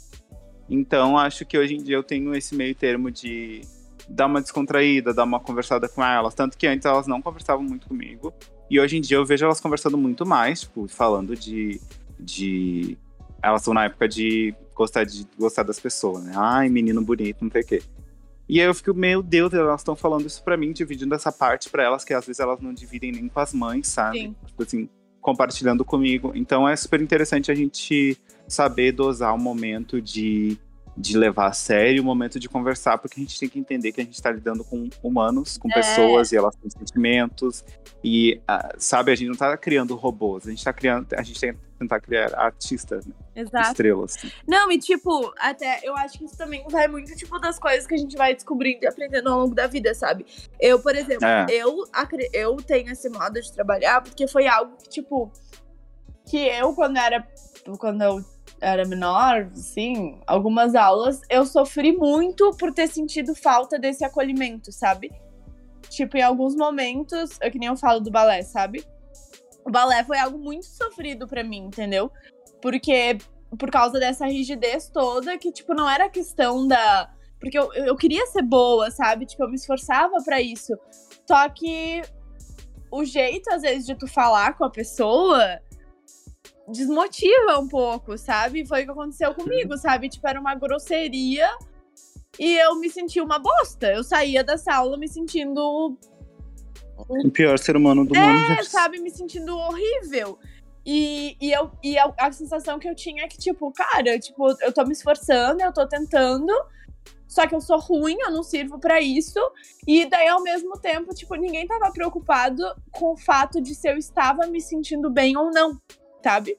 [0.69, 3.59] Então, acho que hoje em dia eu tenho esse meio termo de
[4.07, 6.33] dar uma descontraída, dar uma conversada com elas.
[6.33, 8.33] Tanto que antes elas não conversavam muito comigo.
[8.69, 11.79] E hoje em dia eu vejo elas conversando muito mais, tipo, falando de.
[12.19, 12.97] de...
[13.41, 16.33] Elas estão na época de gostar, de gostar das pessoas, né?
[16.35, 17.83] Ai, menino bonito, não sei o quê.
[18.47, 21.69] E aí eu fico, meu Deus, elas estão falando isso pra mim, dividindo essa parte
[21.69, 24.19] pra elas, que às vezes elas não dividem nem com as mães, sabe?
[24.19, 24.35] Sim.
[24.45, 26.31] Tipo assim, compartilhando comigo.
[26.35, 30.57] Então é super interessante a gente saber dosar o momento de,
[30.97, 33.99] de levar a sério, o momento de conversar, porque a gente tem que entender que
[33.99, 35.73] a gente está lidando com humanos, com É.
[35.73, 37.65] pessoas e elas têm sentimentos.
[38.03, 41.39] E, ah, sabe, a gente não está criando robôs, a gente está criando, a gente
[41.39, 43.13] tem que tentar criar artistas, né?
[43.35, 43.71] Exato.
[43.71, 44.15] estrelas.
[44.47, 47.93] Não, e tipo, até eu acho que isso também vai muito, tipo, das coisas que
[47.93, 50.25] a gente vai descobrindo e aprendendo ao longo da vida, sabe?
[50.59, 51.45] Eu, por exemplo, É.
[51.49, 51.83] eu,
[52.31, 55.29] eu tenho esse modo de trabalhar porque foi algo que, tipo,
[56.25, 57.27] que eu, quando era.
[57.79, 58.23] Quando eu
[58.61, 65.11] era menor, assim, algumas aulas, eu sofri muito por ter sentido falta desse acolhimento, sabe?
[65.89, 68.85] Tipo, em alguns momentos, é que nem eu falo do balé, sabe?
[69.65, 72.11] O balé foi algo muito sofrido pra mim, entendeu?
[72.61, 73.17] Porque
[73.57, 77.09] por causa dessa rigidez toda, que, tipo, não era questão da.
[77.39, 79.25] Porque eu, eu queria ser boa, sabe?
[79.25, 80.73] Tipo, eu me esforçava pra isso.
[81.27, 82.01] Só que
[82.91, 85.59] o jeito, às vezes, de tu falar com a pessoa
[86.67, 88.65] desmotiva um pouco, sabe?
[88.65, 90.09] Foi o que aconteceu comigo, sabe?
[90.09, 91.49] Tipo, era uma grosseria
[92.39, 93.91] e eu me senti uma bosta.
[93.91, 95.97] Eu saía dessa aula me sentindo
[96.97, 98.51] O pior ser humano do mundo.
[98.59, 100.37] é, sabe, me sentindo horrível.
[100.85, 104.55] E, e, eu, e a, a sensação que eu tinha é que, tipo, cara, tipo,
[104.61, 106.53] eu tô me esforçando, eu tô tentando,
[107.27, 109.39] só que eu sou ruim, eu não sirvo pra isso.
[109.87, 113.97] E daí, ao mesmo tempo, tipo, ninguém tava preocupado com o fato de se eu
[113.97, 115.79] estava me sentindo bem ou não,
[116.25, 116.57] sabe?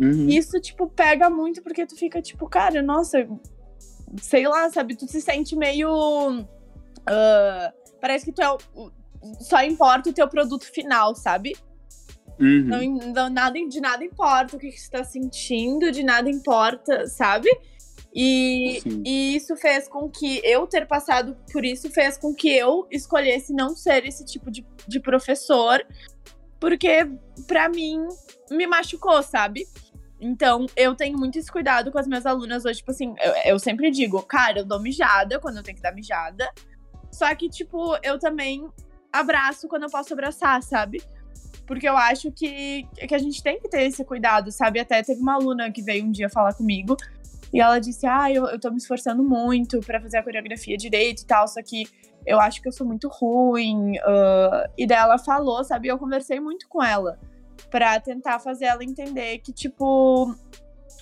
[0.00, 0.26] Uhum.
[0.28, 3.18] Isso, tipo, pega muito porque tu fica, tipo, cara, nossa,
[4.22, 4.96] sei lá, sabe?
[4.96, 6.46] Tu se sente meio.
[7.06, 8.50] ah, parece que tu é.
[8.50, 8.90] o-
[9.40, 11.54] Só importa o teu produto final, sabe?
[12.40, 12.64] Uhum.
[12.64, 17.06] Não, não- nada, de nada importa o que, que você tá sentindo, de nada importa,
[17.06, 17.48] sabe?
[18.14, 19.02] E, Sim.
[19.04, 23.52] e isso fez com que eu ter passado por isso fez com que eu escolhesse
[23.52, 25.84] não ser esse tipo de, de professor,
[26.60, 27.08] porque
[27.46, 28.06] pra mim
[28.50, 29.66] me machucou, sabe?
[30.20, 32.78] Então, eu tenho muito esse cuidado com as minhas alunas hoje.
[32.78, 35.92] Tipo assim, eu, eu sempre digo, cara, eu dou mijada quando eu tenho que dar
[35.92, 36.50] mijada.
[37.12, 38.66] Só que, tipo, eu também
[39.12, 41.02] abraço quando eu posso abraçar, sabe?
[41.66, 44.80] Porque eu acho que, que a gente tem que ter esse cuidado, sabe?
[44.80, 46.96] Até teve uma aluna que veio um dia falar comigo
[47.52, 51.22] e ela disse: Ah, eu, eu tô me esforçando muito pra fazer a coreografia direito
[51.22, 51.84] e tal, só que
[52.26, 53.98] eu acho que eu sou muito ruim.
[54.04, 55.88] ah, e daí ela falou, sabe?
[55.88, 57.18] Eu conversei muito com ela
[57.70, 60.34] pra tentar fazer ela entender que, tipo,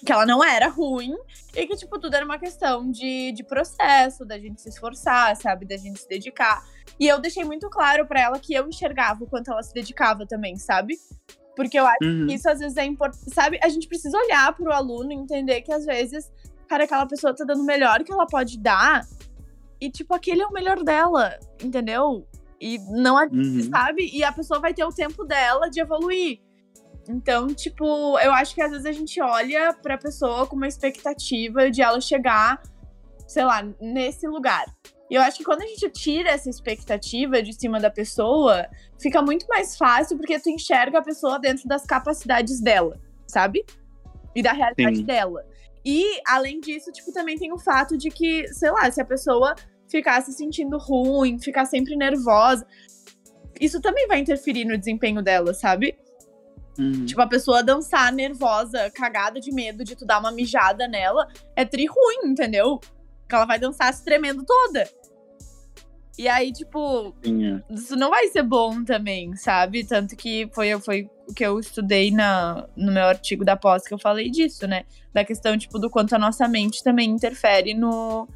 [0.05, 1.15] que ela não era ruim
[1.55, 5.67] e que, tipo, tudo era uma questão de, de processo, da gente se esforçar, sabe?
[5.67, 6.63] Da gente se dedicar.
[6.99, 10.27] E eu deixei muito claro pra ela que eu enxergava o quanto ela se dedicava
[10.27, 10.97] também, sabe?
[11.55, 12.27] Porque eu acho Uhum.
[12.27, 13.59] que isso às vezes é importante, sabe?
[13.63, 16.31] A gente precisa olhar pro aluno e entender que às vezes,
[16.69, 19.07] cara, aquela pessoa tá dando o melhor que ela pode dar
[19.83, 22.25] e, tipo, aquele é o melhor dela, entendeu?
[22.61, 23.69] E não Uhum.
[23.69, 24.09] sabe?
[24.15, 26.39] E a pessoa vai ter o tempo dela de evoluir.
[27.09, 31.69] Então, tipo, eu acho que às vezes a gente olha pra pessoa com uma expectativa
[31.69, 32.63] de ela chegar,
[33.27, 34.65] sei lá, nesse lugar.
[35.11, 38.69] E eu acho que quando a gente tira essa expectativa de cima da pessoa,
[39.01, 43.65] fica muito mais fácil porque tu enxerga a pessoa dentro das capacidades dela, sabe?
[44.33, 45.05] E da realidade Sim.
[45.05, 45.45] dela.
[45.85, 49.55] E, além disso, tipo, também tem o fato de que, sei lá, se a pessoa
[49.93, 52.67] ficar se sentindo ruim, ficar sempre nervosa,
[53.61, 55.97] isso também vai interferir no desempenho dela, sabe?
[56.79, 57.05] Uhum.
[57.05, 61.65] Tipo, a pessoa dançar nervosa, cagada de medo de tu dar uma mijada nela, é
[61.65, 62.81] tri ruim, entendeu?
[63.21, 64.89] Porque ela vai dançar se tremendo toda.
[66.19, 67.63] E aí, tipo, Sim, é.
[67.71, 69.85] isso não vai ser bom também, sabe?
[69.85, 73.95] Tanto que foi, foi o que eu estudei na, no meu artigo da pós que
[73.95, 74.85] eu falei disso, né?
[75.13, 78.29] Da questão, tipo, do quanto a nossa mente também interfere no,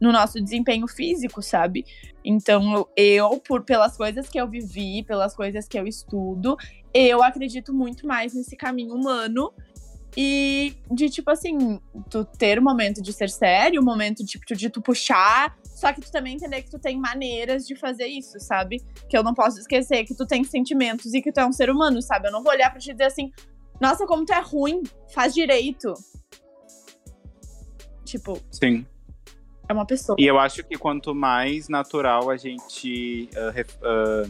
[0.00, 1.84] no nosso desempenho físico, sabe?
[2.24, 6.56] Então, eu, por pelas coisas que eu vivi, pelas coisas que eu estudo,
[6.94, 9.52] eu acredito muito mais nesse caminho humano
[10.16, 14.68] e de, tipo assim, tu ter o momento de ser sério, o momento de, de
[14.68, 18.82] tu puxar, só que tu também entender que tu tem maneiras de fazer isso, sabe?
[19.08, 21.70] Que eu não posso esquecer que tu tem sentimentos e que tu é um ser
[21.70, 22.28] humano, sabe?
[22.28, 23.32] Eu não vou olhar pra te dizer assim,
[23.80, 25.94] nossa, como tu é ruim, faz direito.
[28.04, 28.86] Tipo, Sim.
[29.72, 30.16] É uma pessoa.
[30.18, 33.28] E eu acho que quanto mais natural a gente.
[33.36, 34.28] ah, ref- ah,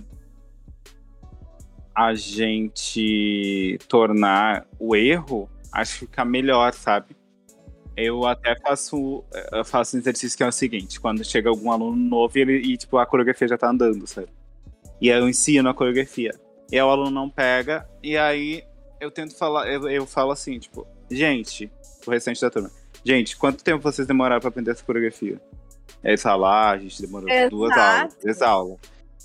[1.95, 7.15] a gente tornar o erro, acho que fica melhor, sabe?
[7.95, 11.95] Eu até faço, eu faço um exercício que é o seguinte: quando chega algum aluno
[11.97, 14.29] novo ele, e tipo, a coreografia já tá andando, sabe?
[15.01, 16.33] E aí eu ensino a coreografia.
[16.71, 18.65] E aí o aluno não pega, e aí
[18.99, 21.71] eu tento falar, eu, eu falo assim, tipo, gente,
[22.07, 22.71] o restante da turma,
[23.05, 25.41] gente, quanto tempo vocês demoraram pra aprender essa coreografia?
[26.19, 27.99] Falam, ah, a gente demorou duas Exato.
[27.99, 28.79] aulas, três aulas.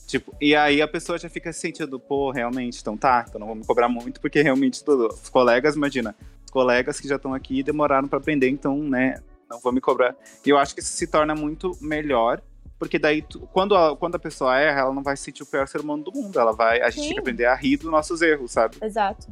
[0.05, 3.47] Tipo, e aí a pessoa já fica se sentindo, pô, realmente, então tá, então não
[3.47, 5.07] vou me cobrar muito, porque realmente tudo.
[5.07, 9.59] Os colegas, imagina, os colegas que já estão aqui demoraram para aprender, então, né, não
[9.59, 10.15] vou me cobrar.
[10.45, 12.41] E eu acho que isso se torna muito melhor,
[12.79, 15.45] porque daí, tu, quando, a, quando a pessoa erra, ela não vai se sentir o
[15.45, 16.39] pior ser humano do mundo.
[16.39, 16.79] Ela vai.
[16.81, 17.07] A gente Sim.
[17.07, 18.77] tem que aprender a rir dos nossos erros, sabe?
[18.81, 19.27] Exato.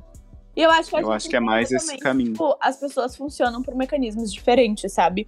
[0.56, 2.32] E eu acho que, Eu acho que é mais esse caminho.
[2.32, 5.28] Tipo, as pessoas funcionam por mecanismos diferentes, sabe?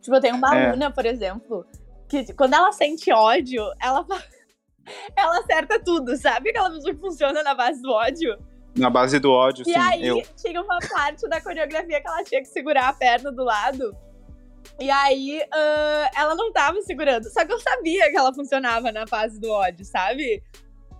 [0.00, 0.66] Tipo, eu tenho uma É.
[0.68, 1.66] aluna, por exemplo,
[2.08, 4.06] que quando ela sente ódio, ela
[5.16, 6.50] ela acerta tudo, sabe?
[6.50, 8.38] Aquela pessoa que funciona na base do ódio.
[8.76, 9.76] Na base do ódio, E sim.
[9.78, 10.22] aí, Eu.
[10.36, 13.96] tinha uma parte da coreografia que ela tinha que segurar a perna do lado.
[14.78, 17.24] E aí, ah, ela não tava segurando.
[17.32, 20.42] Só que eu sabia que ela funcionava na fase do ódio, sabe?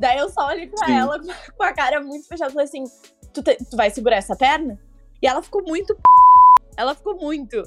[0.01, 0.93] Daí eu só olhei pra Sim.
[0.99, 1.21] ela
[1.57, 2.85] com a cara muito fechada e falei assim:
[3.33, 4.79] tu, te- tu vai segurar essa perna?
[5.23, 6.01] E ela ficou muito p.
[6.77, 7.63] Ela ficou muito.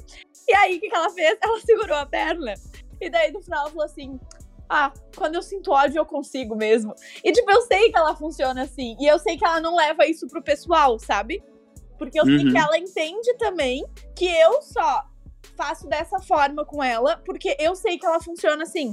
[0.48, 1.38] E aí, o que, que ela fez?
[1.42, 2.54] Ela segurou a perna.
[3.00, 4.18] E daí, no final, ela falou assim:
[4.68, 6.94] Ah, quando eu sinto ódio, eu consigo mesmo.
[7.22, 8.96] E, tipo, eu sei que ela funciona assim.
[8.98, 11.42] E eu sei que ela não leva isso pro pessoal, sabe?
[11.98, 12.50] Porque eu sei Uhum.
[12.50, 13.84] que ela entende também
[14.16, 15.04] que eu só
[15.56, 18.92] faço dessa forma com ela, porque eu sei que ela funciona assim.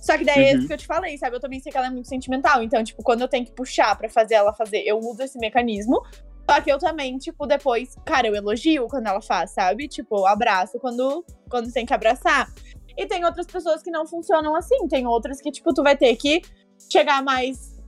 [0.00, 0.58] Só que daí é Uhum.
[0.58, 1.36] isso que eu te falei, sabe?
[1.36, 2.62] Eu também sei que ela é muito sentimental.
[2.62, 6.02] Então, tipo, quando eu tenho que puxar pra fazer ela fazer, eu uso esse mecanismo.
[6.48, 9.86] Só que eu também, tipo, depois, cara, eu elogio quando ela faz, sabe?
[9.86, 12.48] Tipo, eu abraço quando, quando tem que abraçar.
[12.96, 14.88] E tem outras pessoas que não funcionam assim.
[14.88, 16.42] Tem outras que, tipo, tu vai ter que
[16.90, 17.79] chegar mais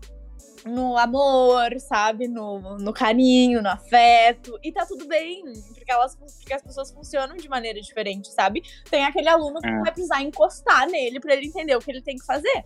[0.65, 2.29] no amor, sabe?
[2.29, 4.59] No, no carinho, no afeto.
[4.63, 5.43] E tá tudo bem,
[5.75, 8.63] porque, elas, porque as pessoas funcionam de maneira diferente, sabe?
[8.91, 9.79] Tem aquele aluno que É.
[9.81, 12.65] vai precisar encostar nele pra ele entender o que ele tem que fazer.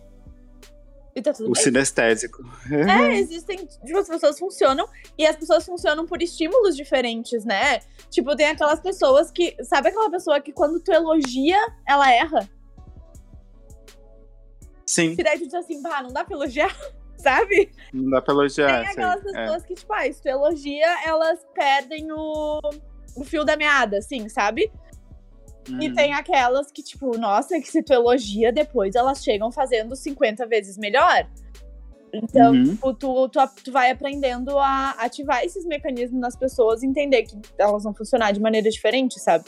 [1.15, 1.63] E tá tudo O bem.
[1.63, 2.43] sinestésico.
[2.71, 3.57] É, existem.
[3.65, 7.79] Tipo, as pessoas funcionam e as pessoas funcionam por estímulos diferentes, né?
[8.11, 9.55] Tipo, tem aquelas pessoas que.
[9.63, 11.57] Sabe aquela pessoa que quando tu elogia,
[11.87, 12.47] ela erra?
[14.85, 16.73] Sim, E daí tu diz assim, pá, não dá pra elogiar,
[17.17, 17.71] sabe?
[17.93, 18.67] não dá pra elogiar.
[18.85, 19.03] tem sei.
[19.03, 19.31] aquelas É.
[19.41, 22.59] pessoas que, tipo, ah, se tu elogia, elas perdem o,
[23.15, 24.71] o fio da meada, assim, sabe?
[25.69, 25.93] E Uhum.
[25.95, 30.77] tem aquelas que, tipo, nossa, que se tu elogia, depois elas chegam fazendo 50 vezes
[30.77, 31.27] melhor.
[32.13, 32.63] Então, Uhum.
[32.63, 37.37] tipo, tu, tu, tu vai aprendendo a ativar esses mecanismos nas pessoas e entender que
[37.57, 39.43] elas vão funcionar de maneira diferente, sabe?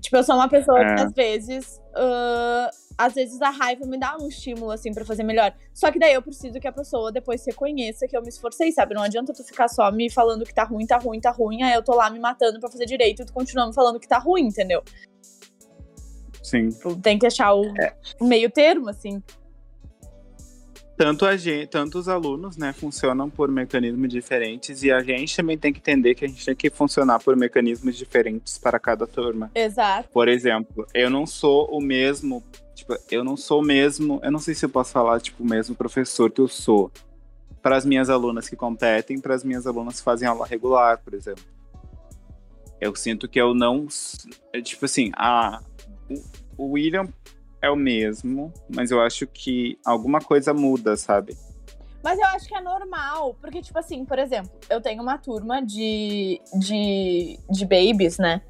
[0.00, 1.04] Tipo, eu sou uma pessoa que É.
[1.04, 1.80] às vezes.
[1.94, 5.54] ah, às vezes a raiva me dá um estímulo, assim, pra fazer melhor.
[5.74, 8.94] Só que daí eu preciso que a pessoa depois reconheça que eu me esforcei, sabe?
[8.94, 11.74] Não adianta tu ficar só me falando que tá ruim, tá ruim, tá ruim, aí
[11.74, 14.18] eu tô lá me matando pra fazer direito e tu continua me falando que tá
[14.18, 14.82] ruim, entendeu?
[16.42, 16.68] Sim.
[16.70, 17.94] Tipo, Tem que achar o É.
[18.20, 19.22] meio termo, assim.
[20.96, 25.58] Tanto, a gente, tanto os alunos, né, funcionam por mecanismos diferentes e a gente também
[25.58, 29.50] tem que entender que a gente tem que funcionar por mecanismos diferentes para cada turma.
[29.54, 30.08] Exato.
[30.08, 32.42] Por exemplo, eu não sou o mesmo,
[32.86, 35.74] tipo, eu não sou mesmo, eu não sei se eu posso falar, tipo, o mesmo
[35.74, 36.90] professor que eu sou
[37.60, 41.14] para as minhas alunas que competem, para as minhas alunas que fazem aula regular, por
[41.14, 41.44] exemplo.
[42.80, 43.88] Eu sinto que eu não,
[44.52, 45.60] é tipo assim, a
[46.56, 47.08] o William
[47.60, 51.36] é o mesmo, mas eu acho que alguma coisa muda, sabe?
[52.04, 55.60] Mas eu acho que é normal, porque, tipo assim, por exemplo, eu tenho uma turma
[55.60, 58.42] de, de, de babies, né?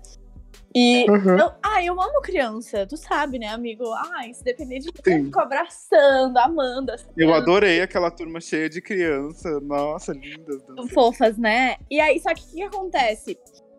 [0.79, 1.39] E Uhum.
[1.39, 3.83] eu, ah, eu amo criança, tu sabe, né, amigo?
[4.13, 6.93] Ai, se depender de mim, eu fico abraçando, amando.
[6.93, 9.59] as Eu adorei aquela turma cheia de criança.
[9.61, 10.63] Nossa, lindas.
[10.93, 11.77] Fofas, né?
[11.91, 13.39] E aí, só que o que, que acontece?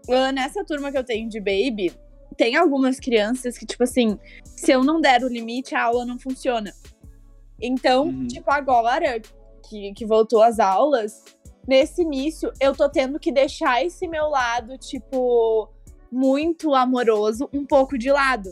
[0.09, 1.93] Ah, nessa turma que eu tenho de baby,
[2.35, 6.17] tem algumas crianças que, tipo assim, se eu não der o limite, a aula não
[6.17, 6.73] funciona.
[7.61, 8.27] Então, Uhum.
[8.27, 9.19] tipo, agora
[9.69, 11.23] que, que voltou às aulas,
[11.67, 15.69] nesse início, eu tô tendo que deixar esse meu lado, tipo,
[16.11, 18.49] muito amoroso, um pouco de lado.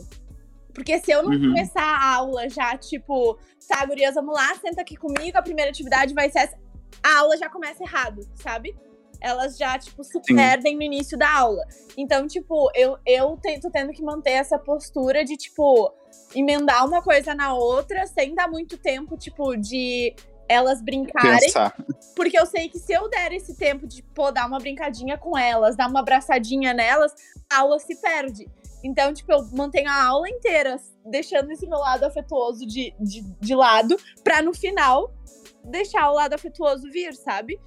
[0.74, 1.40] Porque se eu não Uhum.
[1.40, 6.12] começar a aula já, tipo, tá, gurias, vamos lá, senta aqui comigo, a primeira atividade
[6.12, 6.58] vai ser essa.
[7.02, 8.76] A aula já começa errado, sabe?
[9.20, 10.34] Elas já, tipo, se Sim.
[10.36, 11.64] perdem no início da aula.
[11.96, 15.90] Então, tipo, eu, eu tô tendo que manter essa postura de, tipo,
[16.34, 20.14] emendar uma coisa na outra, sem dar muito tempo, tipo, de
[20.48, 21.40] elas brincarem.
[21.40, 21.74] Pensar.
[22.14, 25.36] Porque eu sei que se eu der esse tempo de, pô, dar uma brincadinha com
[25.36, 27.12] elas, dar uma abraçadinha nelas,
[27.50, 28.48] a aula se perde.
[28.82, 33.54] Então, tipo, eu mantenho a aula inteira deixando esse meu lado afetuoso de, de, de
[33.54, 35.12] lado, pra no final
[35.64, 37.58] deixar o lado afetuoso vir, sabe?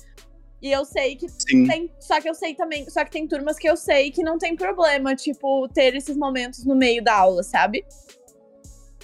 [0.61, 1.65] E eu sei que Sim.
[1.65, 1.91] tem.
[1.99, 2.89] Só que eu sei também.
[2.89, 6.65] Só que tem turmas que eu sei que não tem problema, tipo, ter esses momentos
[6.65, 7.85] no meio da aula, sabe?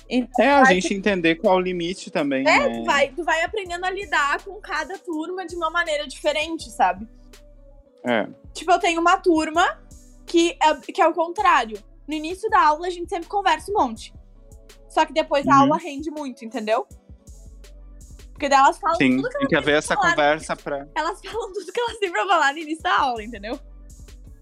[0.09, 2.69] É, a gente entender qual o limite também, É, né?
[2.79, 7.07] tu vai, tu vai aprendendo a lidar com cada turma de uma maneira diferente, sabe?
[8.03, 8.27] É.
[8.53, 9.81] Tipo, eu tenho uma turma
[10.27, 11.77] que é, que é o contrário.
[12.07, 14.13] No início da aula, a gente sempre conversa um monte.
[14.87, 15.61] Só que depois a Uhum.
[15.61, 16.85] aula rende muito, entendeu?
[18.31, 20.87] Porque daí elas falam Sim, tudo que tem que haver essa conversa pra.
[20.93, 23.59] elas falam tudo que elas têm pra falar no início da aula, entendeu?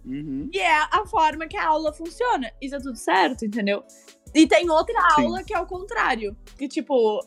[0.06, 0.50] Uhum.
[0.52, 2.52] E é a forma que a aula funciona.
[2.62, 3.84] Isso é tudo certo, entendeu?
[4.34, 5.24] E tem outra Sim.
[5.26, 6.36] aula que é o contrário.
[6.58, 7.20] Que, tipo,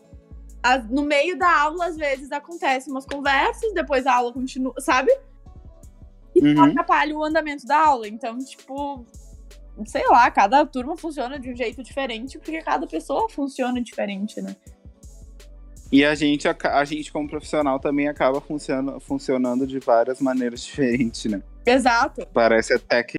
[0.62, 5.10] a- no meio da aula, às vezes, acontecem umas conversas, depois a aula continua, sabe?
[6.34, 6.64] E Uhum.
[6.64, 8.08] atrapalha o andamento da aula.
[8.08, 9.06] Então, tipo,
[9.86, 14.54] sei lá, cada turma funciona de um jeito diferente, porque cada pessoa funciona diferente, né?
[15.92, 20.60] E a gente, aca- a gente, como profissional, também acaba funcionando, funcionando de várias maneiras
[20.66, 21.40] diferentes, né?
[21.64, 22.26] Exato.
[22.34, 23.18] Parece até que,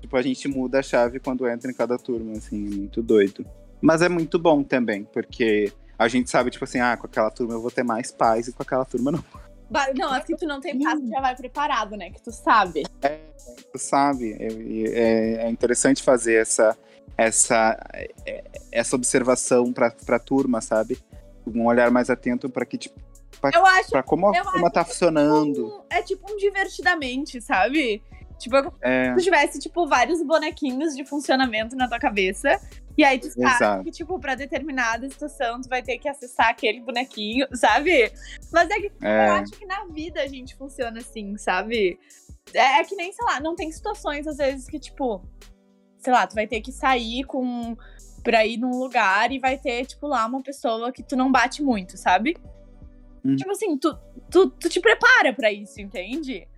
[0.00, 3.44] tipo, a gente muda a chave quando entra em cada turma, assim, é muito doido.
[3.80, 7.54] Mas é muito bom também, porque a gente sabe, tipo assim, ah, com aquela turma
[7.54, 9.24] eu vou ter mais paz e com aquela turma não.
[9.96, 12.10] Não, as que tu não tem paz, tu já vai preparado, né?
[12.10, 12.82] Que tu sabe.
[13.72, 14.32] Tu sabe?
[14.32, 14.48] É,
[14.88, 16.76] é- é interessante fazer essa,
[17.16, 17.78] essa,
[18.26, 18.42] é-
[18.72, 20.98] essa observação pra, pra turma, sabe?
[21.46, 22.98] Um olhar mais atento pra que, tipo,
[23.54, 25.66] Eu acho pra como a turma tá funcionando.
[25.68, 28.02] um- é tipo um divertidamente, sabe?
[28.40, 32.58] Tipo, é tu tivesse, tipo, vários bonequinhos de funcionamento na tua cabeça.
[32.96, 33.84] E aí tu sabe Exato.
[33.84, 38.10] que, tipo, pra determinada situação, tu vai ter que acessar aquele bonequinho, sabe?
[38.50, 41.98] Mas é que eu é, acho que na vida a gente funciona assim, sabe?
[42.54, 45.22] É, é que nem, sei lá, não tem situações, às vezes, que, tipo,
[45.98, 47.76] sei lá, tu vai ter que sair com.
[48.22, 51.62] pra ir num lugar e vai ter, tipo, lá uma pessoa que tu não bate
[51.62, 52.36] muito, sabe?
[53.22, 53.36] Hum.
[53.36, 53.98] Tipo assim, tu,
[54.30, 56.48] tu, tu te prepara pra isso, entende?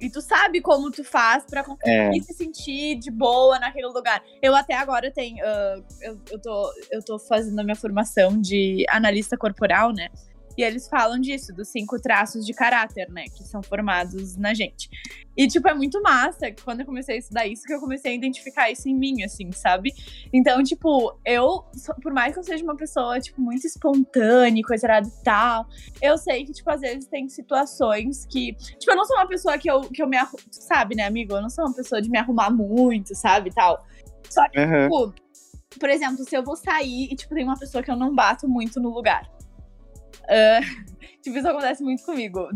[0.00, 2.22] E tu sabe como tu faz pra conseguir é.
[2.22, 4.22] se sentir de boa naquele lugar.
[4.40, 5.44] Eu até agora tenho.
[5.44, 10.08] ah, eu, eu, tô, eu tô fazendo a minha formação de analista corporal, né?
[10.58, 13.26] E eles falam disso, dos cinco traços de caráter, né?
[13.26, 14.90] Que são formados na gente.
[15.36, 18.10] E, tipo, é muito massa que quando eu comecei a estudar isso, que eu comecei
[18.10, 19.94] a identificar isso em mim, assim, sabe?
[20.32, 21.64] Então, tipo, eu,
[22.02, 25.64] por mais que eu seja uma pessoa, tipo, muito espontânea, coisa errada e tal,
[26.02, 28.54] eu sei que, tipo, às vezes tem situações que.
[28.54, 30.42] Tipo, eu não sou uma pessoa que eu, que eu me arrumo.
[30.50, 31.36] Sabe, né, amigo?
[31.36, 33.54] Eu não sou uma pessoa de me arrumar muito, sabe?
[33.54, 33.86] Tal.
[34.28, 34.88] Só que, Aham.
[34.88, 35.14] tipo,
[35.78, 38.48] por exemplo, se eu vou sair e, tipo, tem uma pessoa que eu não bato
[38.48, 39.37] muito no lugar.
[40.28, 40.60] Ah,
[41.22, 42.48] tipo, isso acontece muito comigo.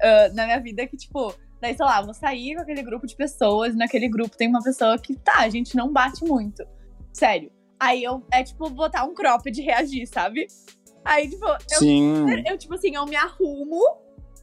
[0.00, 3.16] Ah, na minha vida que, tipo, daí, sei lá, vou sair com aquele grupo de
[3.16, 6.64] pessoas, e naquele grupo tem uma pessoa que, tá, a gente não bate muito.
[7.12, 7.50] Sério.
[7.78, 10.46] Aí eu, é tipo, botar um cropped e reagir, sabe?
[11.04, 12.26] Aí, tipo, eu Sim.
[12.46, 13.82] eu, tipo assim, eu me arrumo,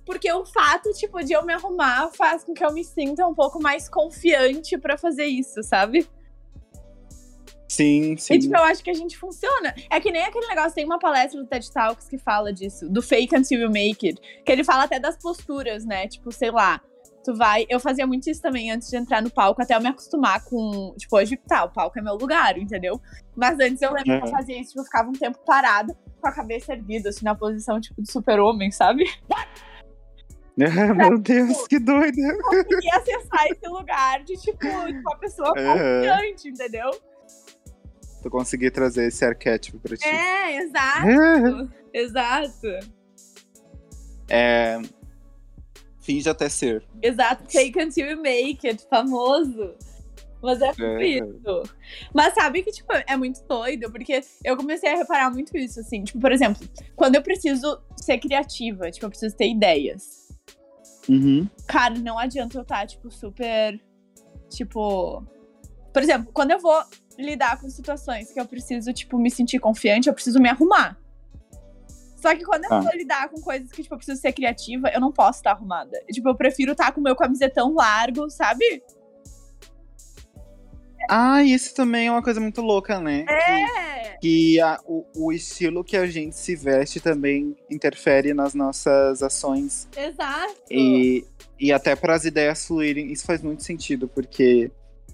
[0.05, 3.33] porque o fato, tipo, de eu me arrumar faz com que eu me sinta um
[3.33, 6.05] pouco mais confiante pra fazer isso, sabe?
[7.69, 8.33] Sim, sim.
[8.33, 9.73] E, tipo, eu acho que a gente funciona.
[9.91, 12.99] É que nem aquele negócio, tem uma palestra do TED Talks que fala disso, do
[13.01, 16.07] fake until you make it, que ele fala até das posturas, né?
[16.07, 16.81] Tipo, sei lá,
[17.23, 17.67] tu vai.
[17.69, 20.95] Eu fazia muito isso também antes de entrar no palco, até eu me acostumar com.
[20.97, 22.99] Tipo, hoje, tá, o palco é meu lugar, entendeu?
[23.35, 24.31] Mas antes eu lembro que eu Uhum.
[24.31, 27.79] fazia isso, tipo, eu ficava um tempo parada, com a cabeça erguida, assim, na posição,
[27.79, 29.05] tipo, de super-homem, sabe?
[30.97, 32.17] Meu Deus, que doido.
[32.17, 35.53] E acessar esse lugar de, tipo, de uma pessoa Uhum.
[36.01, 36.89] confiante, entendeu?
[38.21, 40.05] Tu consegui trazer esse arquétipo pra ti.
[40.05, 41.71] É, exato.
[41.93, 42.67] Exato.
[44.29, 44.79] É.
[46.01, 46.83] Finge até ser.
[47.01, 47.49] Exato.
[47.49, 49.73] Fake until you make it, famoso.
[50.41, 51.05] Mas é tudo É.
[51.05, 51.63] isso.
[52.13, 56.03] Mas sabe que, tipo, é muito doido, porque eu comecei a reparar muito isso, assim.
[56.03, 56.65] Tipo, por exemplo,
[56.95, 60.29] quando eu preciso ser criativa, tipo, eu preciso ter ideias.
[61.09, 61.47] Uhum.
[61.67, 63.79] Cara, não adianta eu estar, tipo, super.
[64.49, 65.23] Tipo.
[65.93, 66.81] Por exemplo, quando eu vou
[67.19, 70.97] lidar com situações que eu preciso, tipo, me sentir confiante, eu preciso me arrumar.
[72.15, 72.79] Só que quando eu Tá.
[72.81, 76.01] vou lidar com coisas que, tipo, eu preciso ser criativa, eu não posso estar arrumada.
[76.11, 78.83] Tipo, eu prefiro estar com o meu camisetão largo, sabe?
[81.09, 83.23] Ah, isso também é uma coisa muito louca, né?
[83.25, 84.17] Que, É.
[84.21, 89.87] que a- o, o estilo que a gente se veste também interfere nas nossas ações.
[89.97, 90.55] Exato.
[90.69, 91.25] E,
[91.59, 94.69] e até para as ideias fluírem, isso faz muito sentido, porque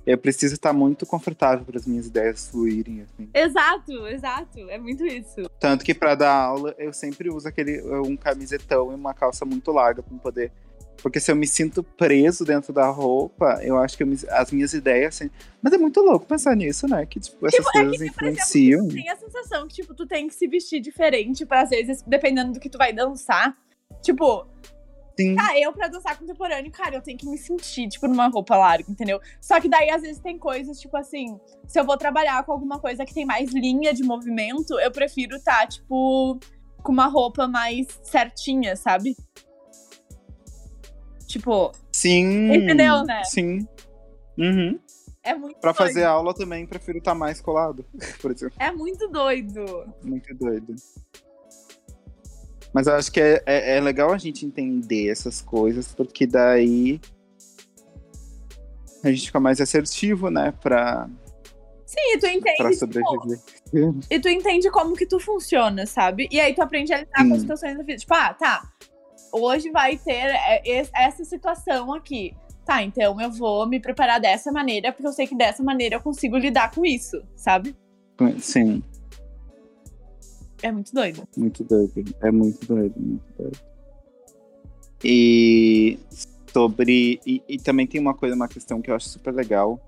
[0.06, 3.02] eu preciso estar muito confortável para as minhas ideias fluírem.
[3.02, 3.30] Assim.
[3.34, 4.60] Exato, exato.
[4.70, 5.50] É muito isso.
[5.60, 9.72] Tanto que para dar aula, eu sempre uso aquele um camisetão e uma calça muito
[9.72, 10.52] larga para poder.
[11.02, 14.52] Porque se eu me sinto preso dentro da roupa, eu acho que eu me- as
[14.52, 15.16] minhas ideias.
[15.16, 15.30] Assim...
[15.62, 17.06] Mas é muito louco pensar nisso, né?
[17.06, 18.88] Que tipo, essas Tipo, é coisas que, por exemplo, influenciam.
[18.88, 22.54] Tem a sensação que, tipo, tu tem que se vestir diferente pra, às vezes, dependendo
[22.54, 23.56] do que tu vai dançar.
[24.02, 24.48] Tipo,
[25.18, 25.36] Sim.
[25.40, 28.90] Ah, eu pra dançar contemporâneo, cara, eu tenho que me sentir, tipo, numa roupa larga,
[28.92, 29.20] entendeu?
[29.40, 32.80] Só que daí, às vezes, tem coisas, tipo assim, se eu vou trabalhar com alguma
[32.80, 36.38] coisa que tem mais linha de movimento, eu prefiro tá, tipo,
[36.84, 39.16] com uma roupa mais certinha, sabe?
[41.28, 42.54] Tipo, Sim.
[42.54, 43.24] Entendeu, né?
[43.24, 43.68] Sim.
[44.38, 44.80] Uhum.
[45.24, 45.88] É muito Pra doido.
[45.88, 47.86] fazer aula também, prefiro estar mais colado,
[48.22, 48.56] por exemplo.
[48.60, 49.66] É muito doido.
[50.04, 50.76] Muito doido.
[52.76, 57.00] Mas eu acho que é, é, é legal a gente entender essas coisas, porque daí
[59.02, 60.54] a gente fica mais assertivo, né?
[60.62, 61.08] Pra,
[61.86, 63.40] Sim, e tu entende, pra sobreviver.
[64.12, 66.28] e tu entende como que tu funciona, sabe?
[66.30, 67.40] E aí tu aprende a lidar com Sim.
[67.40, 67.98] situações da vida.
[67.98, 68.70] Tipo, ah, tá.
[69.32, 72.36] Hoje vai ter é, es- essa situação aqui.
[72.66, 76.02] Tá, então eu vou me preparar dessa maneira, porque eu sei que dessa maneira eu
[76.02, 77.74] consigo lidar com isso, sabe?
[78.42, 78.84] Sim,
[80.62, 81.28] É muito doido.
[81.38, 82.04] muito doido.
[82.22, 83.60] É muito doido, muito doido.
[85.04, 86.00] E
[86.52, 87.20] sobre.
[87.26, 89.80] E, e também tem uma coisa, uma questão que eu acho super legal,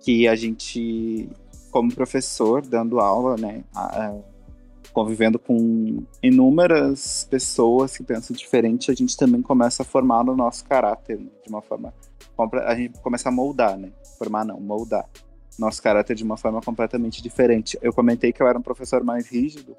[0.00, 1.28] que a gente,
[1.70, 3.64] como professor, dando aula, né?
[3.74, 4.18] a- a-
[4.92, 10.64] convivendo com inúmeras pessoas que pensam diferente, a gente também começa a formar o nosso
[10.64, 11.94] caráter né, de uma forma.
[12.66, 13.92] A gente começa a moldar, né?
[14.18, 15.08] Formar não, moldar.
[15.58, 17.78] Nosso caráter de uma forma completamente diferente.
[17.82, 19.76] Eu comentei que eu era um professor mais rígido,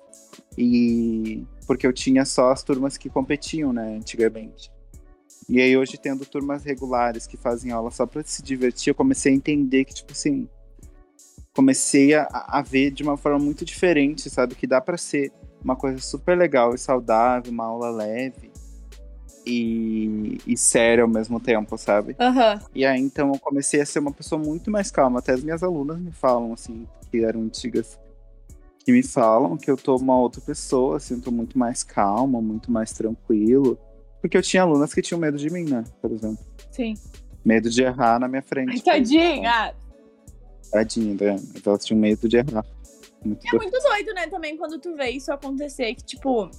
[0.57, 4.71] e porque eu tinha só as turmas que competiam, né, antigamente.
[5.47, 9.32] E aí hoje tendo turmas regulares que fazem aula só para se divertir, eu comecei
[9.32, 10.47] a entender que tipo assim,
[11.55, 15.32] comecei a, a ver de uma forma muito diferente, sabe, que dá para ser
[15.63, 18.49] uma coisa super legal e saudável, uma aula leve
[19.45, 22.15] e, e séria ao mesmo tempo, sabe?
[22.19, 22.59] Aham.
[22.73, 25.19] E aí, então, eu comecei a ser uma pessoa muito mais calma.
[25.19, 27.99] Até as minhas alunas me falam, assim, que eram antigas,
[28.85, 32.41] que me falam que eu tô uma outra pessoa, assim, eu tô muito mais calma,
[32.41, 33.77] muito mais tranquilo.
[34.21, 35.83] Porque eu tinha alunas que tinham medo de mim, né?
[36.01, 36.43] Por exemplo.
[36.71, 36.93] Sim.
[37.43, 38.71] Medo de errar na minha frente.
[38.71, 39.73] Ai, tadinha.
[40.71, 41.41] Tadinha, né?
[41.65, 42.65] Elas tinham medo de errar.
[43.23, 46.49] Muito É muito doido, né, também, quando tu vê isso acontecer, que, tipo,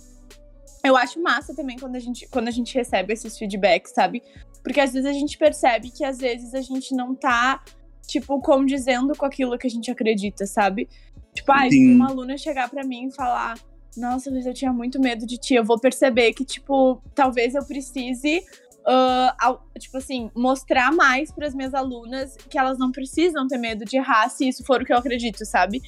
[0.83, 4.23] eu acho massa também quando a gente, quando a gente recebe esses feedbacks, sabe?
[4.63, 7.63] Porque às vezes a gente percebe que às vezes a gente não tá,
[8.07, 10.89] tipo, condizendo com aquilo que a gente acredita, sabe?
[11.35, 13.59] Tipo, ah, se uma aluna chegar pra mim e falar,
[13.97, 17.65] nossa, Luiz, eu tinha muito medo de ti, eu vou perceber que, tipo, talvez eu
[17.65, 18.43] precise.
[18.87, 23.59] ah, ao- tipo assim, mostrar mais para as minhas alunas que elas não precisam ter
[23.59, 25.83] medo de errar se isso for o que eu acredito, sabe?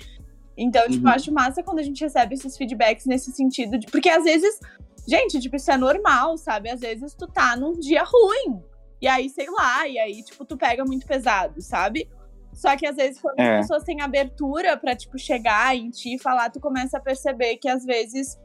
[0.56, 1.08] Então, tipo, Uhum.
[1.08, 3.78] eu acho massa quando a gente recebe esses feedbacks nesse sentido.
[3.78, 3.86] De...
[3.86, 4.60] Porque às vezes,
[5.06, 6.70] gente, tipo, isso é normal, sabe?
[6.70, 8.62] Às vezes tu tá num dia ruim.
[9.00, 12.08] E aí, sei lá, e aí, tipo, tu pega muito pesado, sabe?
[12.54, 13.58] Só que às vezes, quando É.
[13.58, 17.56] as pessoas têm abertura pra, tipo, chegar em ti e falar, tu começa a perceber
[17.56, 18.38] que às vezes,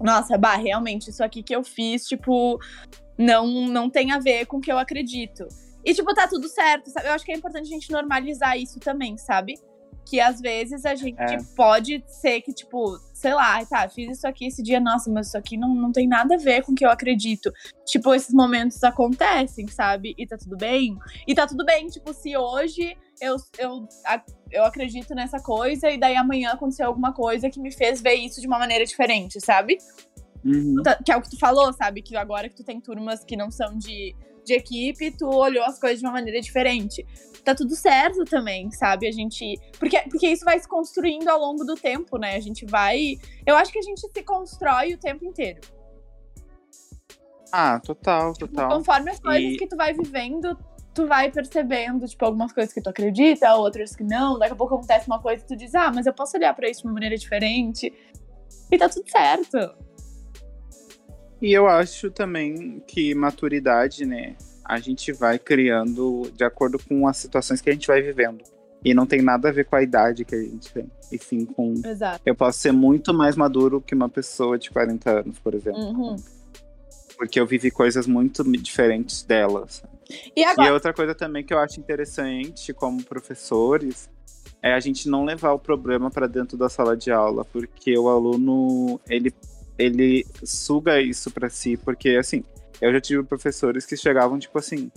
[0.00, 2.58] nossa, bah, realmente, isso aqui que eu fiz, tipo,
[3.18, 5.46] não, não tem a ver com o que eu acredito.
[5.84, 7.08] E, tipo, tá tudo certo, sabe?
[7.08, 9.58] Eu acho que é importante a gente normalizar isso também, sabe?
[10.08, 11.38] Que às vezes a gente É.
[11.54, 15.38] pode ser que, tipo, sei lá, tá, fiz isso aqui esse dia, nossa, mas isso
[15.38, 17.52] aqui não, não tem nada a ver com o que eu acredito.
[17.86, 20.14] Tipo, esses momentos acontecem, sabe?
[20.18, 20.98] E tá tudo bem.
[21.28, 23.86] E tá tudo bem, tipo, se hoje eu, eu,
[24.50, 28.40] eu acredito nessa coisa e daí amanhã aconteceu alguma coisa que me fez ver isso
[28.40, 29.78] de uma maneira diferente, sabe?
[30.44, 30.82] Uhum.
[30.82, 32.00] Tá- Que é o que tu falou, sabe?
[32.02, 34.16] Que agora que tu tem turmas que não são de,
[34.50, 37.06] de equipe, tu olhou as coisas de uma maneira diferente.
[37.44, 39.06] Tá tudo certo também, sabe?
[39.08, 39.58] A gente.
[39.78, 42.34] Porque, porque isso vai se construindo ao longo do tempo, né?
[42.36, 43.16] A gente vai.
[43.46, 45.60] Eu acho que a gente se constrói o tempo inteiro.
[47.52, 48.68] Ah, total, Tipo, total.
[48.78, 50.56] conforme as coisas E- que tu vai vivendo,
[50.94, 54.38] tu vai percebendo, tipo, algumas coisas que tu acredita, outras que não.
[54.38, 56.68] Daqui a pouco acontece uma coisa e tu diz, ah, mas eu posso olhar pra
[56.68, 57.92] isso de uma maneira diferente.
[58.70, 59.56] E tá tudo certo.
[61.40, 67.16] E eu acho também que maturidade, né, a gente vai criando de acordo com as
[67.16, 68.44] situações que a gente vai vivendo.
[68.84, 70.90] E não tem nada a ver com a idade que a gente tem.
[71.12, 71.74] E sim com.
[71.84, 72.20] Exato.
[72.24, 75.80] Eu posso ser muito mais maduro que uma pessoa de 40 anos, por exemplo.
[75.80, 76.16] Uhum.
[77.16, 79.82] Porque eu vivi coisas muito diferentes delas.
[80.34, 80.72] E E agora.
[80.72, 84.08] outra coisa também que eu acho interessante como professores
[84.62, 88.08] é a gente não levar o problema para dentro da sala de aula, porque o
[88.08, 89.32] aluno ele
[89.82, 92.44] ele suga isso para si, porque assim,
[92.80, 94.90] eu já tive professores que chegavam tipo assim,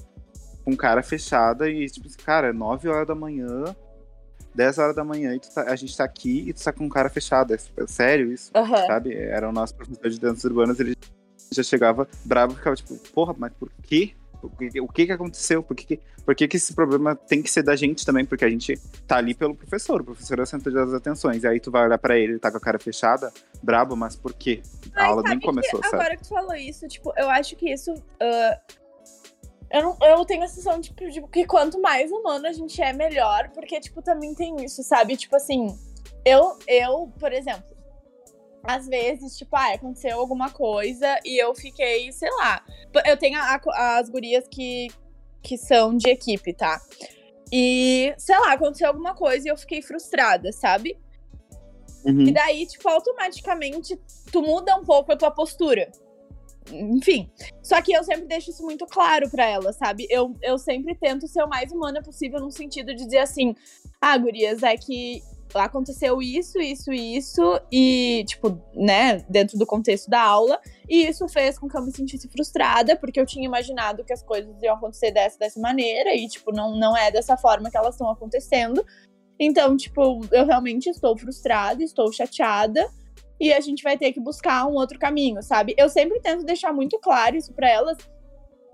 [0.64, 3.76] com cara fechada e tipo, cara, 9 horas da manhã,
[4.56, 7.10] 10 horas da manhã e tá- a gente tá aqui e tu tá com cara
[7.10, 7.56] fechada.
[7.56, 8.52] É sério isso?
[8.56, 8.86] Aham.
[8.88, 9.14] sabe?
[9.14, 10.96] Era o nosso professor de danças urbanas, ele
[11.52, 14.14] já chegava bravo, ficava tipo, porra, mas por quê?
[14.48, 15.62] O que, que aconteceu?
[15.64, 18.26] Por que, que- por que, que esse problema tem que ser da gente também?
[18.26, 21.44] Porque a gente tá ali pelo professor, o professor é o centro das atenções.
[21.44, 23.32] E aí tu vai olhar pra ele, ele tá com a cara fechada,
[23.62, 24.62] brabo, mas por quê?
[24.96, 25.96] A aula nem sabe que começou, sabe?
[25.96, 27.94] Agora que tu falou isso, tipo, eu acho que isso.
[28.22, 28.60] ah,
[29.72, 32.94] eu, não- eu tenho a sensação tipo, de que quanto mais humano a gente é,
[32.94, 35.18] melhor, porque, tipo, também tem isso, sabe?
[35.18, 35.76] Tipo assim,
[36.24, 37.73] eu, eu, por exemplo,
[38.64, 42.64] às vezes, tipo, ah, aconteceu alguma coisa e eu fiquei, sei lá.
[43.06, 44.88] Eu tenho a- a- as gurias que,
[45.42, 46.82] que são de equipe, tá?
[47.52, 50.98] E, sei lá, aconteceu alguma coisa e eu fiquei frustrada, sabe?
[52.06, 52.22] Uhum.
[52.22, 54.00] E daí, tipo, automaticamente
[54.32, 55.92] tu muda um pouco a tua postura.
[56.72, 57.30] Enfim.
[57.62, 60.08] Só que eu sempre deixo isso muito claro pra ela, sabe?
[60.10, 63.54] Eu, eu sempre tento ser o mais humana possível no sentido de dizer assim:
[64.02, 65.22] ah, gurias, é que
[65.56, 71.58] aconteceu isso, isso isso, e, tipo, né, dentro do contexto da aula, e isso fez
[71.58, 75.12] com que eu me sentisse frustrada, porque eu tinha imaginado que as coisas iam acontecer
[75.12, 78.86] dessa, dessa maneira, e, tipo, não, não é dessa forma que elas estão acontecendo.
[79.40, 82.88] Então, tipo, eu realmente estou frustrada, estou chateada,
[83.40, 85.74] e a gente vai ter que buscar um outro caminho, sabe?
[85.78, 87.98] Eu sempre tento deixar muito claro isso para elas,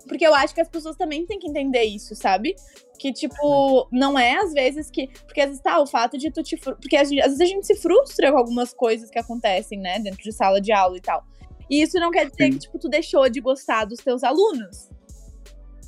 [0.06, 2.54] porque eu acho que as pessoas também têm que entender isso, sabe?
[2.98, 5.08] Que, tipo, não é às vezes que.
[5.26, 6.56] Porque às vezes tá, o fato de tu te.
[6.56, 9.98] Porque às vezes a gente se frustra com algumas coisas que acontecem, né?
[9.98, 11.24] Dentro de sala de aula e tal.
[11.70, 12.50] E isso não quer dizer Sim.
[12.52, 14.90] que, tipo, tu deixou de gostar dos teus alunos.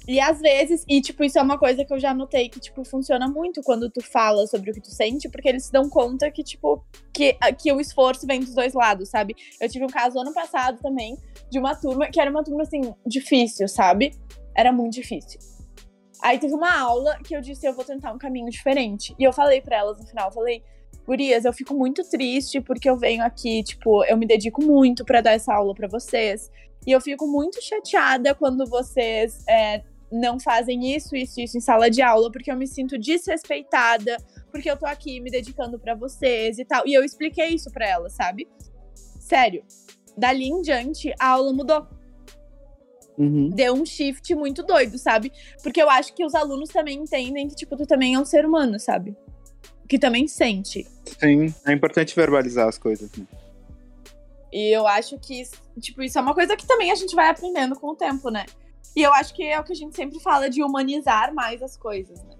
[0.06, 2.84] E às vezes, e tipo, isso é uma coisa que eu já notei que, tipo,
[2.84, 6.30] funciona muito quando tu fala sobre o que tu sente, porque eles se dão conta
[6.30, 6.84] que, tipo,
[7.14, 9.36] que, que o esforço vem dos dois lados, sabe?
[9.60, 11.16] Eu tive um caso ano passado também,
[11.50, 14.12] de uma turma, que era uma turma, assim, difícil, sabe?
[14.56, 15.38] Era muito difícil.
[16.20, 19.14] Aí teve uma aula que eu disse, eu vou tentar um caminho diferente.
[19.18, 20.62] E eu falei pra elas no final, falei,
[21.06, 25.20] gurias, eu fico muito triste porque eu venho aqui, tipo, eu me dedico muito pra
[25.20, 26.50] dar essa aula pra vocês.
[26.86, 29.82] E eu fico muito chateada quando vocês é,
[30.12, 34.16] não fazem isso, isso, isso em sala de aula, porque eu me sinto desrespeitada,
[34.50, 36.86] porque eu tô aqui me dedicando pra vocês e tal.
[36.86, 38.46] E eu expliquei isso pra elas, sabe?
[38.94, 39.64] Sério.
[40.16, 41.86] Dali em diante, a aula mudou
[43.18, 43.50] Uhum.
[43.50, 45.30] deu um shift muito doido, sabe?
[45.62, 48.44] Porque eu acho que os alunos também entendem que, tipo, tu também é um ser
[48.44, 49.14] humano, sabe?
[49.88, 50.86] Que também sente.
[51.20, 53.10] Sim, é importante verbalizar as coisas.
[53.16, 53.26] né?
[54.50, 55.42] E eu acho que,
[55.78, 58.44] tipo, isso é uma coisa que também a gente vai aprendendo com o tempo, né?
[58.94, 61.76] E eu acho que é o que a gente sempre fala de humanizar mais as
[61.76, 62.36] coisas, né?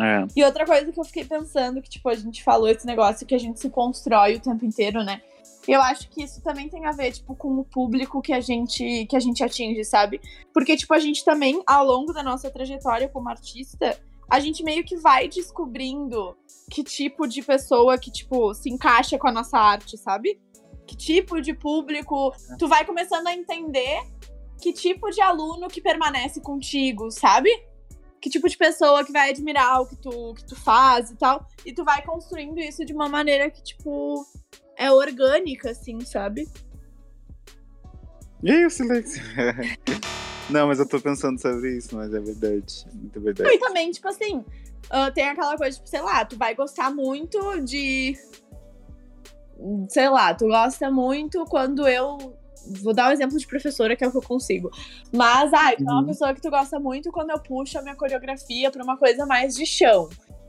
[0.00, 0.26] É.
[0.34, 3.34] E outra coisa que eu fiquei pensando, que, tipo, a gente falou esse negócio que
[3.34, 5.20] a gente se constrói o tempo inteiro, né?
[5.68, 9.06] Eu acho que isso também tem a ver, tipo, com o público que a gente,
[9.06, 10.20] que a gente atinge, sabe?
[10.52, 13.96] Porque, tipo, a gente também, ao longo da nossa trajetória como artista,
[14.28, 16.36] a gente meio que vai descobrindo
[16.70, 20.40] que tipo de pessoa que, tipo, se encaixa com a nossa arte, sabe?
[20.86, 22.32] Que tipo de público.
[22.58, 24.00] Tu vai começando a entender
[24.62, 27.50] que tipo de aluno que permanece contigo, sabe?
[28.20, 31.44] Que tipo de pessoa que vai admirar o que tu, que tu faz e tal.
[31.66, 34.24] E tu vai construindo isso de uma maneira que, tipo,
[34.76, 36.48] é orgânica, assim, sabe?
[38.40, 39.20] E aí, o silêncio?
[40.48, 42.86] Não, mas eu tô pensando sobre isso, mas é verdade.
[42.92, 43.52] Muito verdade.
[43.52, 44.44] E também, tipo assim,
[44.90, 48.16] ah, tem aquela coisa, tipo, sei lá, tu vai gostar muito de.
[49.88, 52.36] Sei lá, tu gosta muito quando eu.
[52.82, 54.70] Vou dar um exemplo de professora, que é o que eu consigo.
[55.12, 56.06] Mas, ai, tu é uma Uhum.
[56.06, 59.54] pessoa que tu gosta muito quando eu puxo a minha coreografia pra uma coisa mais
[59.54, 60.08] de chão.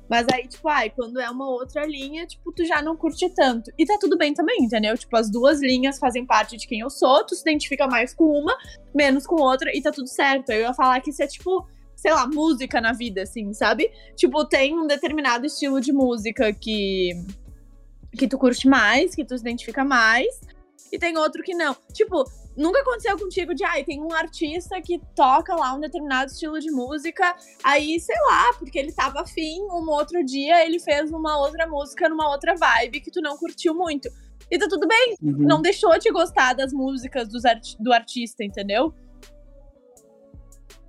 [0.09, 3.71] Mas aí, tipo, ai, quando é uma outra linha, tipo, tu já não curte tanto.
[3.79, 4.97] E tá tudo bem também, entendeu?
[4.97, 8.25] Tipo, as duas linhas fazem parte de quem eu sou, tu se identifica mais com
[8.25, 8.55] uma,
[8.93, 10.51] menos com outra, e tá tudo certo.
[10.51, 13.89] Eu ia falar que isso é, tipo, sei lá, música na vida, assim, sabe?
[14.15, 17.11] Tipo, tem um determinado estilo de música que
[18.15, 20.27] que tu curte mais, que tu se identifica mais,
[20.93, 21.75] e tem outro que não.
[21.91, 22.23] Tipo,
[22.55, 26.69] nunca aconteceu contigo de, ai, tem um artista que toca lá um determinado estilo de
[26.69, 31.65] música, aí, sei lá, porque ele tava afim, um outro dia ele fez uma outra
[31.67, 34.07] música numa outra vibe que tu não curtiu muito.
[34.51, 35.31] E tá tudo bem, Uhum.
[35.39, 38.93] não deixou de gostar das músicas dos arti- do artista, entendeu?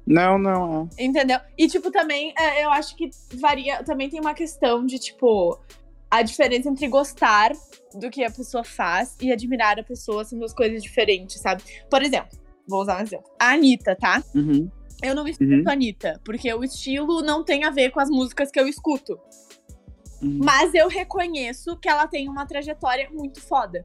[0.07, 0.89] Não, não.
[0.99, 1.05] é.
[1.05, 1.39] Entendeu?
[1.57, 3.83] E, tipo, também, é, eu acho que varia.
[3.83, 5.59] Também tem uma questão de, tipo,
[6.15, 7.51] a diferença entre gostar
[7.93, 11.65] do que a pessoa faz e admirar a pessoa são duas coisas diferentes, sabe?
[11.91, 12.39] Por exemplo,
[12.69, 13.29] vou usar um exemplo.
[13.37, 14.23] A Anitta, tá?
[14.33, 14.71] Uhum.
[15.03, 18.49] Eu não escuto a Anitta, porque o estilo não tem a ver com as músicas
[18.53, 19.19] que eu escuto.
[20.23, 20.39] Uhum.
[20.41, 23.85] Mas eu reconheço que ela tem uma trajetória muito foda.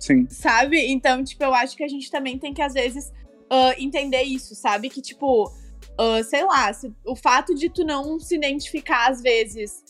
[0.00, 0.26] Sim.
[0.30, 0.78] sabe?
[0.86, 3.12] Então, tipo, eu acho que a gente também tem que, às vezes,
[3.50, 4.88] ah, entender isso, sabe?
[4.88, 5.52] Que, tipo,
[5.98, 9.82] ah, sei lá, se- o fato de tu não se identificar, às vezes.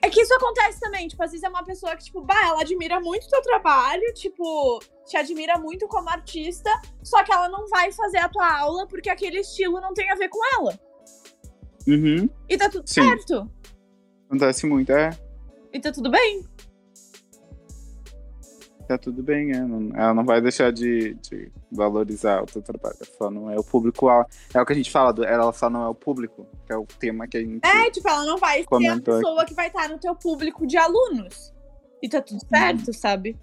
[0.00, 2.60] É que isso acontece também, tipo, às vezes é uma pessoa que, tipo, bah, ela
[2.60, 6.70] admira muito o teu trabalho, tipo, te admira muito como artista,
[7.02, 10.14] só que ela não vai fazer a tua aula porque aquele estilo não tem a
[10.14, 10.78] ver com ela.
[11.88, 12.28] Uhum.
[12.48, 13.02] E tá tudo Sim.
[13.08, 13.50] certo.
[14.28, 14.90] Acontece muito.
[14.92, 15.10] É,
[15.72, 16.44] E tá tudo bem.
[18.86, 19.56] Tá tudo bem, é.
[19.56, 22.96] Ela não vai deixar de, de valorizar o teu trabalho.
[23.18, 24.08] Só não é o público.
[24.52, 26.76] É o que a gente fala, do- ela só não é o público, que é
[26.76, 27.60] o tema que a gente.
[27.66, 30.76] É, tipo, ela não vai ser a pessoa que vai estar no teu público de
[30.76, 31.52] alunos.
[32.02, 33.36] E tá tudo certo, sabe?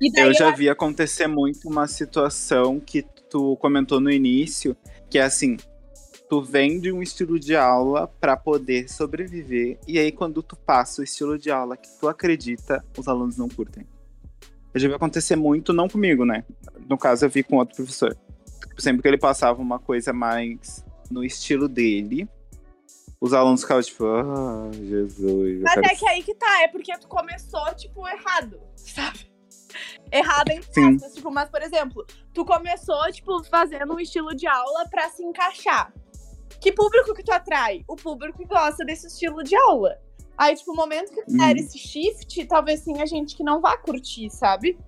[0.00, 4.76] E daí Eu já eu- vi acontecer muito uma situação que tu comentou no início,
[5.10, 5.56] que é assim,
[6.28, 11.04] tu vende um estilo de aula para poder sobreviver, e aí quando tu passa o
[11.04, 13.86] estilo de aula que tu acredita, os alunos não curtem.
[14.72, 16.44] Eu já vi acontecer muito, não comigo, né?
[16.88, 18.16] No caso, eu vi com outro professor.
[18.76, 22.28] Sempre que ele passava uma coisa mais no estilo dele,
[23.20, 25.60] os alunos ficavam tipo, ah, Jesus.
[25.62, 29.28] Mas é que aí que tá, é porque tu começou, tipo, errado, sabe?
[30.10, 34.88] Errado em aspas, tipo, mas, por exemplo, tu começou, tipo, fazendo um estilo de aula
[34.88, 35.92] pra se encaixar.
[36.60, 37.84] Que público que tu atrai?
[37.86, 39.98] O público que gosta desse estilo de aula.
[40.38, 41.62] Aí, tipo, o momento que der Uhum.
[41.62, 44.78] esse shift, talvez tenha gente que não vá curtir, sabe?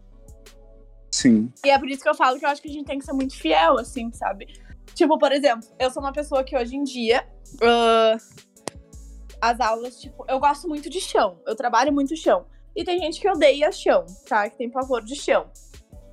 [1.10, 1.52] Sim.
[1.64, 3.04] E é por isso que eu falo que eu acho que a gente tem que
[3.04, 4.46] ser muito fiel, assim, sabe?
[4.94, 7.26] Tipo, por exemplo, eu sou uma pessoa que hoje em dia.
[7.62, 8.16] ah,
[9.40, 11.40] as aulas, tipo, eu gosto muito de chão.
[11.46, 12.46] Eu trabalho muito chão.
[12.76, 14.48] E tem gente que odeia chão, tá?
[14.48, 15.50] Que tem pavor de chão.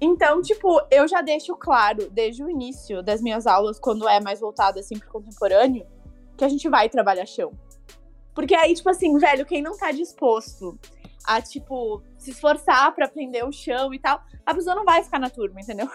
[0.01, 4.39] Então, tipo, eu já deixo claro, desde o início das minhas aulas, quando é mais
[4.39, 5.85] voltado, assim, pro contemporâneo,
[6.35, 7.51] que a gente vai trabalhar chão.
[8.37, 10.77] Porque aí, tipo assim, velho, quem não tá disposto
[11.25, 15.17] a, tipo, se esforçar pra aprender o chão e tal, a pessoa não vai ficar
[15.17, 15.89] na turma, entendeu?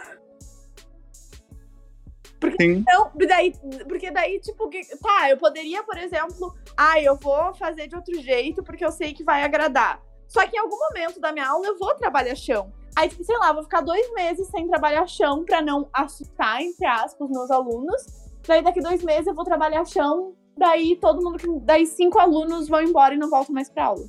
[2.61, 2.79] Sim.
[2.79, 3.53] Então, daí,
[3.89, 8.21] porque daí, tipo, que- tá, eu poderia, por exemplo, ah, eu vou fazer de outro
[8.21, 10.03] jeito porque eu sei que vai agradar.
[10.27, 12.73] Só que em algum momento da minha aula eu vou trabalhar chão.
[12.97, 16.61] Aí, tipo, sei lá, eu vou ficar dois meses sem trabalhar chão pra não assustar,
[16.61, 18.03] entre aspas, meus alunos.
[18.45, 22.69] Daí daqui dois meses eu vou trabalhar chão, daí todo mundo, que- daí cinco alunos
[22.69, 24.05] vão embora e não voltam mais pra aula.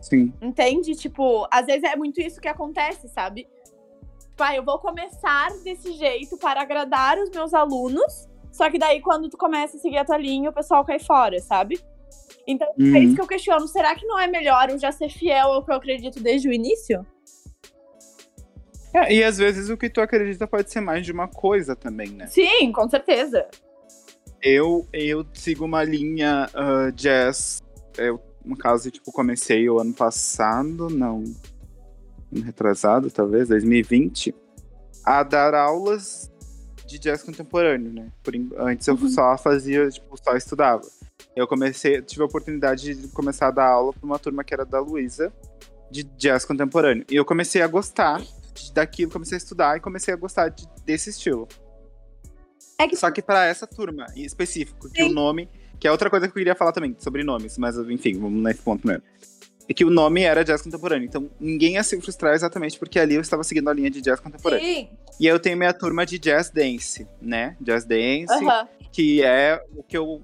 [0.00, 0.32] Sim.
[0.40, 0.94] Entende?
[0.94, 3.48] Tipo, às vezes é muito isso que acontece, sabe?
[4.20, 9.00] Tipo, ah, eu vou começar desse jeito para agradar os meus alunos, só que daí
[9.00, 11.80] quando tu começa a seguir a tua linha, o pessoal cai fora, sabe?
[12.46, 12.96] Então, é Uhum.
[12.98, 13.66] isso que eu questiono.
[13.68, 16.52] Será que não é melhor eu já ser fiel ao que eu acredito desde o
[16.52, 17.04] início?
[18.94, 22.08] É, e às vezes o que tu acredita pode ser mais de uma coisa também,
[22.08, 22.26] né?
[22.28, 23.46] Sim, com certeza.
[24.42, 27.60] Eu, eu sigo uma linha ah, jazz.
[27.96, 31.24] Eu, no caso, tipo, comecei o ano passado, não.
[32.44, 34.34] Retrasado, talvez, 2020,
[35.04, 36.30] a dar aulas
[36.86, 38.12] de jazz contemporâneo, né?
[38.22, 39.08] Por, antes eu Uhum.
[39.08, 40.82] só fazia, tipo, só estudava.
[41.34, 44.64] Eu comecei, tive a oportunidade de começar a dar aula para uma turma que era
[44.64, 45.32] da Luísa,
[45.90, 47.04] de jazz contemporâneo.
[47.10, 48.22] E eu comecei a gostar
[48.74, 51.48] daquilo, comecei a estudar e comecei a gostar de- desse estilo.
[52.78, 55.10] É que Só que para essa turma em específico, que Sim.
[55.10, 55.48] o nome,
[55.80, 58.60] que é outra coisa que eu queria falar também, sobre nomes, mas enfim, vamos nesse
[58.60, 59.02] ponto mesmo.
[59.68, 63.16] É que o nome era jazz contemporâneo, então ninguém ia se frustrar exatamente porque ali
[63.16, 64.64] eu estava seguindo a linha de jazz contemporâneo.
[64.64, 64.88] sim.
[65.20, 67.56] E aí eu tenho minha turma de jazz dance, né?
[67.60, 68.68] Jazz dance, Aham.
[68.92, 70.22] que é o que eu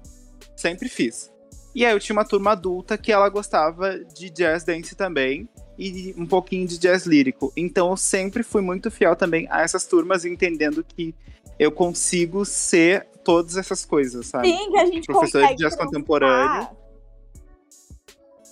[0.55, 1.29] sempre fiz.
[1.75, 6.15] E aí eu tinha uma turma adulta que ela gostava de jazz dance também e
[6.17, 7.51] um pouquinho de jazz lírico.
[7.57, 11.13] Então eu sempre fui muito fiel também a essas turmas, entendendo que
[11.59, 14.47] eu consigo ser todas essas coisas, sabe?
[14.49, 16.67] Sim, que a gente Professor de jazz contemporâneo.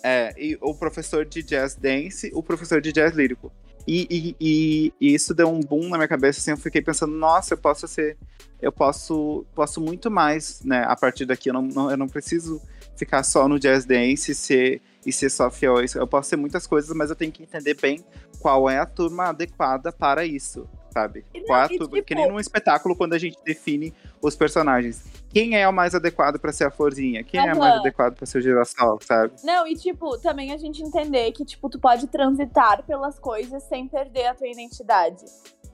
[0.04, 3.52] É, e o professor de jazz dance, o professor de jazz lírico.
[3.88, 4.08] E,
[4.40, 7.58] e- e- isso deu um boom na minha cabeça, assim, eu fiquei pensando, nossa, eu
[7.58, 8.18] posso ser,
[8.62, 12.62] eu posso, posso muito mais, né, a partir daqui, eu não, não- eu não preciso
[12.98, 15.76] ficar só no jazz dance e ser, e ser só fiel.
[15.96, 18.04] Eu posso ser muitas coisas, mas eu tenho que entender bem
[18.40, 21.26] qual é a turma adequada para isso, sabe?
[21.48, 25.04] Não, é e, turma, tipo- que nem num espetáculo quando a gente define os personagens.
[25.30, 27.24] Quem é o mais adequado para ser a florzinha?
[27.24, 27.80] Quem é o mais Aham.
[27.80, 29.34] adequado para ser o girassol, sabe?
[29.44, 33.88] Não, e tipo, também a gente entender que, tipo, tu pode transitar pelas coisas sem
[33.88, 35.26] perder a tua identidade.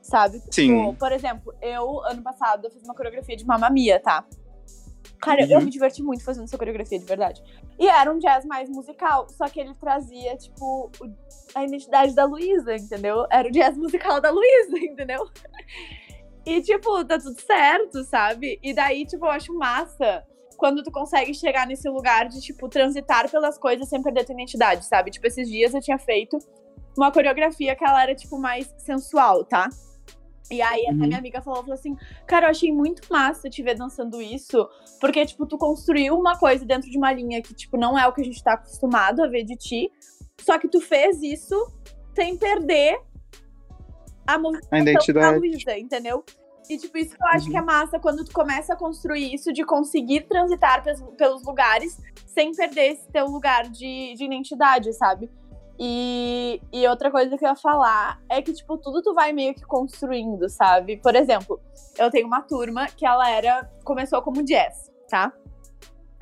[0.02, 0.40] Sabe?
[0.40, 0.96] Tipo, Sim.
[0.98, 4.24] por exemplo, eu, ano passado, eu fiz uma coreografia de Mamma Mia, tá?
[5.22, 5.52] Cara, Uhum.
[5.52, 7.44] eu me diverti muito fazendo essa coreografia, de verdade.
[7.80, 11.16] E era um jazz mais musical, só que ele trazia, tipo, o-
[11.56, 13.26] a identidade da Luísa, entendeu?
[13.32, 15.26] Era o jazz musical da Luísa, entendeu?
[16.46, 18.60] E, tipo, tá tudo certo, sabe?
[18.62, 20.24] E daí, tipo, eu acho massa
[20.58, 24.86] quando tu consegue chegar nesse lugar de, tipo, transitar pelas coisas sem perder tua identidade,
[24.86, 25.10] sabe?
[25.12, 26.38] Tipo, esses dias eu tinha feito
[26.98, 29.70] uma coreografia que ela era, tipo, mais sensual, tá?
[30.52, 30.96] E aí Uhum.
[30.96, 31.96] minha amiga falou, falou assim,
[32.26, 34.68] cara, eu achei muito massa te ver dançando isso,
[35.00, 38.14] porque, tipo, tu construiu uma coisa dentro de uma linha que, tipo, não é o
[38.14, 39.92] que a gente tá acostumado a ver de ti,
[40.42, 41.56] só que tu fez isso
[42.16, 43.00] sem perder
[44.26, 45.40] a movimentação A da identidade.
[45.40, 46.24] Luísa, entendeu?
[46.70, 49.52] E, tipo, isso que eu acho que é massa quando tu começa a construir isso
[49.52, 51.98] de conseguir transitar pelos, pelos lugares
[52.28, 55.32] sem perder esse teu lugar de, de identidade, sabe?
[55.82, 59.54] E, e outra coisa que eu ia falar é que, tipo, tudo tu vai meio
[59.56, 60.98] que construindo, sabe?
[60.98, 61.60] Por exemplo,
[61.98, 63.70] eu tenho uma turma que ela era.
[63.86, 65.32] começou como jazz, tá?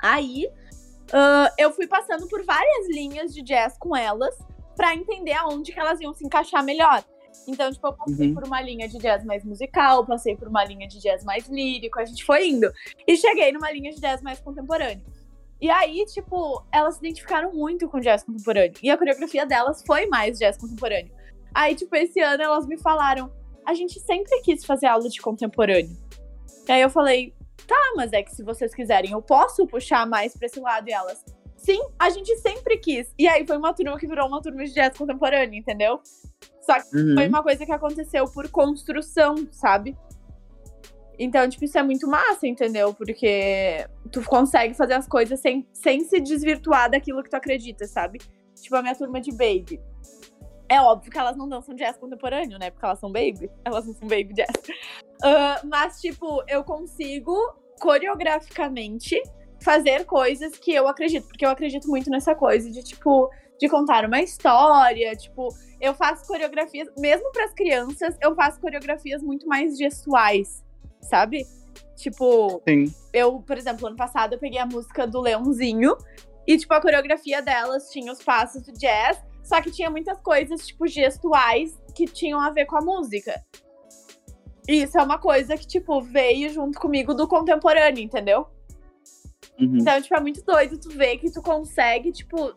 [0.00, 0.48] Aí
[1.12, 4.36] ah, eu fui passando por várias linhas de jazz com elas
[4.76, 7.02] pra entender aonde que elas iam se encaixar melhor.
[7.46, 8.34] Então, tipo, eu passei Uhum.
[8.34, 11.98] por uma linha de jazz mais musical, passei por uma linha de jazz mais lírico,
[11.98, 12.70] a gente foi indo.
[13.06, 15.04] E cheguei numa linha de jazz mais contemporâneo.
[15.60, 18.74] E aí, tipo, elas se identificaram muito com jazz contemporâneo.
[18.82, 21.12] E a coreografia delas foi mais jazz contemporâneo.
[21.54, 23.30] Aí, tipo, esse ano elas me falaram:
[23.66, 25.96] a gente sempre quis fazer aula de contemporâneo.
[26.68, 27.34] E aí eu falei:
[27.66, 30.88] tá, mas é que se vocês quiserem, eu posso puxar mais pra esse lado.
[30.88, 31.24] E elas:
[31.56, 33.12] sim, a gente sempre quis.
[33.18, 36.00] E aí foi uma turma que virou uma turma de jazz contemporâneo, entendeu?
[36.62, 37.14] Só que Uhum.
[37.14, 39.96] foi uma coisa que aconteceu por construção, sabe?
[41.18, 42.94] Então, tipo, isso é muito massa, entendeu?
[42.94, 48.20] Porque tu consegue fazer as coisas sem, sem se desvirtuar daquilo que tu acredita, sabe?
[48.54, 49.80] Tipo, a minha turma de baby.
[50.68, 52.70] É óbvio que elas não dançam jazz contemporâneo, né?
[52.70, 53.50] Porque elas são baby.
[53.64, 54.52] Elas não são baby jazz.
[55.24, 57.34] Ah, mas, tipo, eu consigo,
[57.80, 59.20] coreograficamente,
[59.62, 61.26] fazer coisas que eu acredito.
[61.26, 65.16] Porque eu acredito muito nessa coisa de, tipo, de contar uma história.
[65.16, 65.48] Tipo,
[65.80, 70.62] eu faço coreografias, mesmo para as crianças, eu faço coreografias muito mais gestuais,
[71.00, 71.46] sabe?
[71.96, 72.92] Tipo, Sim.
[73.12, 75.96] eu, por exemplo, ano passado eu peguei a música do Leãozinho
[76.46, 80.66] e, tipo, a coreografia delas tinha os passos do jazz, só que tinha muitas coisas,
[80.66, 83.34] tipo, gestuais que tinham a ver com a música.
[84.68, 88.46] E isso é uma coisa que, tipo, veio junto comigo do contemporâneo, entendeu?
[89.58, 89.78] Uhum.
[89.78, 92.54] Então, tipo, é muito doido tu ver que tu consegue, tipo,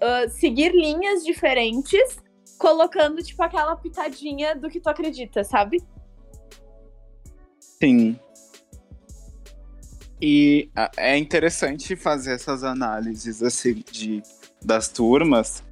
[0.00, 2.18] ah, seguir linhas diferentes,
[2.58, 5.82] colocando, tipo, aquela pitadinha do que tu acredita, sabe?
[7.80, 8.18] Sim.
[10.20, 14.22] E é interessante fazer essas análises assim de
[14.64, 15.62] das turmas,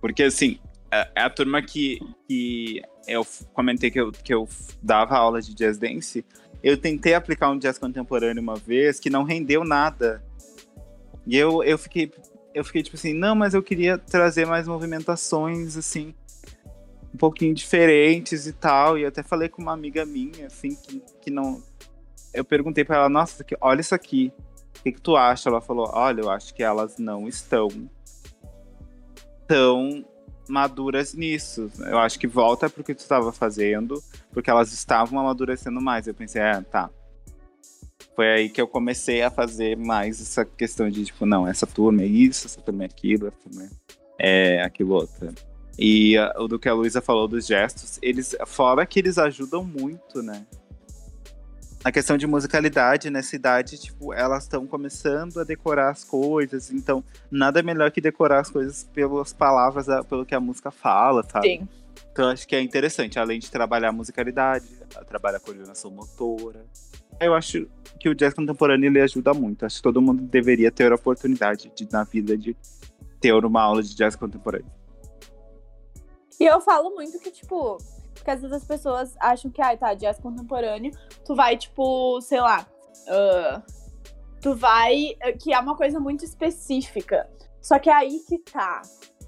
[0.00, 0.58] porque assim
[0.90, 4.48] é é a turma que, que eu comentei que eu, que eu
[4.82, 6.24] dava aula de jazz dance.
[6.62, 10.22] Eu tentei aplicar um jazz contemporâneo uma vez que não rendeu nada.
[11.26, 12.10] E eu, eu fiquei
[12.52, 16.14] eu fiquei tipo assim, não, mas eu queria trazer mais movimentações assim
[17.16, 18.98] um pouquinho diferentes e tal.
[18.98, 21.62] E eu até falei com uma amiga minha, assim, que, que não.
[22.32, 24.30] Eu perguntei pra ela, nossa, olha isso aqui.
[24.78, 25.48] O que, que tu acha?
[25.48, 27.68] Ela falou, olha, eu acho que elas não estão
[29.48, 30.04] tão
[30.46, 31.70] maduras nisso.
[31.78, 36.06] Eu acho que volta pro que tu estava fazendo, porque elas estavam amadurecendo mais.
[36.06, 36.90] Eu pensei, é, tá.
[38.14, 42.02] Foi aí que eu comecei a fazer mais essa questão de, tipo, não, essa turma
[42.02, 43.68] é isso, essa turma é aquilo, essa turma
[44.18, 45.34] é aquilo outro.
[45.78, 49.62] E ah, o do que a Luísa falou dos gestos, eles, fora que eles ajudam
[49.62, 50.46] muito, né?
[51.84, 57.04] A questão de musicalidade nessa idade, tipo, elas estão começando a decorar as coisas, então
[57.30, 61.46] nada melhor que decorar as coisas pelas palavras, pelo que a música fala, sabe?
[61.46, 61.68] Sim.
[62.10, 64.66] Então acho que é interessante, além de trabalhar a musicalidade,
[65.06, 66.64] trabalhar a coordenação motora.
[67.20, 67.68] Eu acho
[68.00, 69.64] que o jazz contemporâneo ele ajuda muito.
[69.64, 72.56] Acho que todo mundo deveria ter a oportunidade de, na vida de
[73.20, 74.70] ter uma aula de jazz contemporâneo.
[76.38, 77.78] E eu falo muito que, tipo,
[78.14, 80.92] porque às vezes as pessoas acham que, ah, tá, jazz contemporâneo,
[81.24, 82.66] tu vai, tipo, sei lá,
[83.08, 83.62] ah,
[84.40, 85.16] tu vai.
[85.40, 87.28] que é uma coisa muito específica.
[87.60, 88.82] Só que é aí que tá.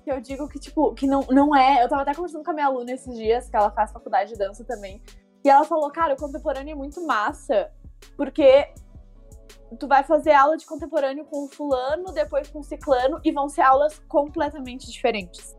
[0.05, 1.83] Que eu digo que, tipo, que não, não é.
[1.83, 4.39] Eu tava até conversando com a minha aluna esses dias, que ela faz faculdade de
[4.39, 5.03] dança também.
[5.45, 7.71] E ela falou, cara, o contemporâneo é muito massa,
[8.17, 8.73] porque
[9.79, 13.49] tu vai fazer aula de contemporâneo com o fulano, depois com o ciclano, e vão
[13.49, 15.58] ser aulas completamente diferentes.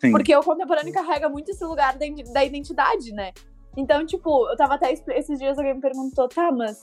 [0.00, 0.10] Sim.
[0.10, 3.32] Porque o contemporâneo carrega muito esse lugar da iden- da identidade, né?
[3.76, 6.82] Então, tipo, eu tava até esses dias alguém me perguntou, tá, mas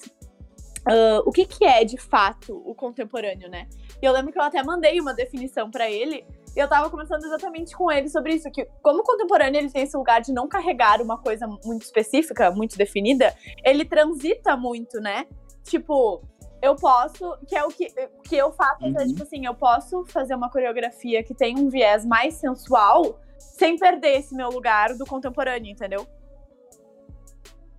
[0.86, 3.68] ah, o que que é de fato o contemporâneo, né?
[4.02, 6.26] E eu lembro que eu até mandei uma definição pra ele.
[6.54, 9.84] E eu tava conversando exatamente com ele sobre isso, que como o contemporâneo ele tem
[9.84, 13.34] esse lugar de não carregar uma coisa muito específica, muito definida,
[13.64, 15.26] ele transita muito, né?
[15.64, 16.22] Tipo,
[16.62, 17.88] eu posso, que é o que,
[18.24, 19.08] que eu faço, é, Uhum.
[19.08, 24.20] tipo assim, eu posso fazer uma coreografia que tem um viés mais sensual sem perder
[24.20, 26.06] esse meu lugar do contemporâneo, entendeu?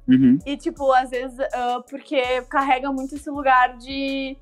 [0.08, 0.38] Uhum.
[0.44, 4.36] E, tipo, às vezes, ah, porque carrega muito esse lugar de,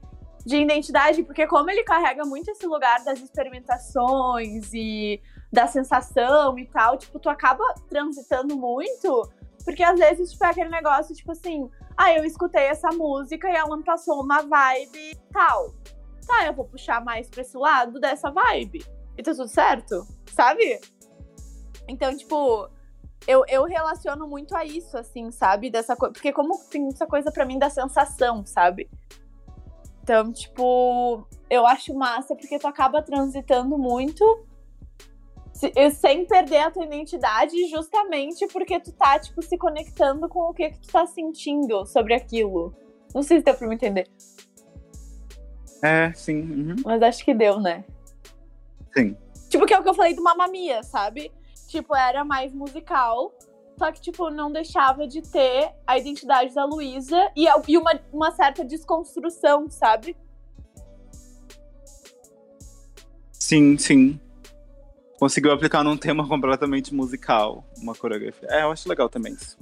[0.45, 5.21] de identidade, porque como ele carrega muito esse lugar das experimentações e
[5.53, 9.31] da sensação e tal, tipo, tu acaba transitando muito,
[9.65, 11.69] porque às vezes, tipo, é aquele negócio, tipo assim,
[12.03, 15.75] ah, eu escutei essa música e ela me passou uma vibe tal.
[16.27, 18.83] Tá, eu vou puxar mais pra esse lado dessa vibe.
[19.19, 20.81] E tá tudo certo, sabe?
[21.87, 22.71] Então, tipo,
[23.29, 25.69] eu, eu relaciono muito a isso, assim, sabe?
[25.69, 26.15] Dessa coisa.
[26.15, 28.89] Porque como tem essa coisa pra mim da sensação, sabe?
[30.03, 34.25] Então, tipo, eu acho massa porque tu acaba transitando muito
[35.95, 40.71] sem perder a tua identidade, justamente porque tu tá, tipo, se conectando com o que,
[40.71, 42.75] que tu tá sentindo sobre aquilo.
[43.15, 44.09] Não sei se deu pra me entender,
[45.83, 46.41] É, sim.
[46.43, 47.85] uhum, mas acho que deu, né?
[48.97, 49.17] Sim.
[49.49, 51.33] Tipo, que é o que eu falei do Mamamia, sabe?
[51.71, 53.33] tipo, era mais musical.
[53.79, 58.31] Só que, tipo, não deixava de ter a identidade da Luísa e, e uma, uma
[58.31, 60.15] certa desconstrução, sabe?
[63.33, 64.21] Sim, sim.
[65.21, 68.49] Conseguiu aplicar num tema completamente musical, uma coreografia.
[68.51, 69.59] É, eu acho legal também isso.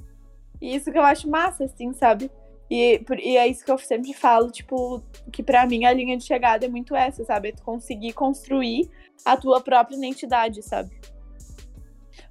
[0.61, 2.31] E isso que eu acho massa, assim, sabe?
[2.71, 5.03] E, e é isso que eu sempre falo, tipo,
[5.33, 7.49] que para mim a linha de chegada é muito essa, sabe?
[7.49, 8.89] É tu conseguir construir
[9.25, 10.91] a tua própria identidade, sabe?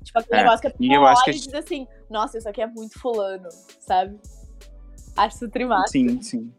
[0.02, 2.38] Tipo, aquele É, negócio que e eu olha acho que a e diz assim, nossa,
[2.38, 3.50] isso aqui é muito fulano,
[3.80, 4.18] sabe?
[5.14, 5.88] Acho isso trimassa.
[5.92, 6.52] Sim, sim.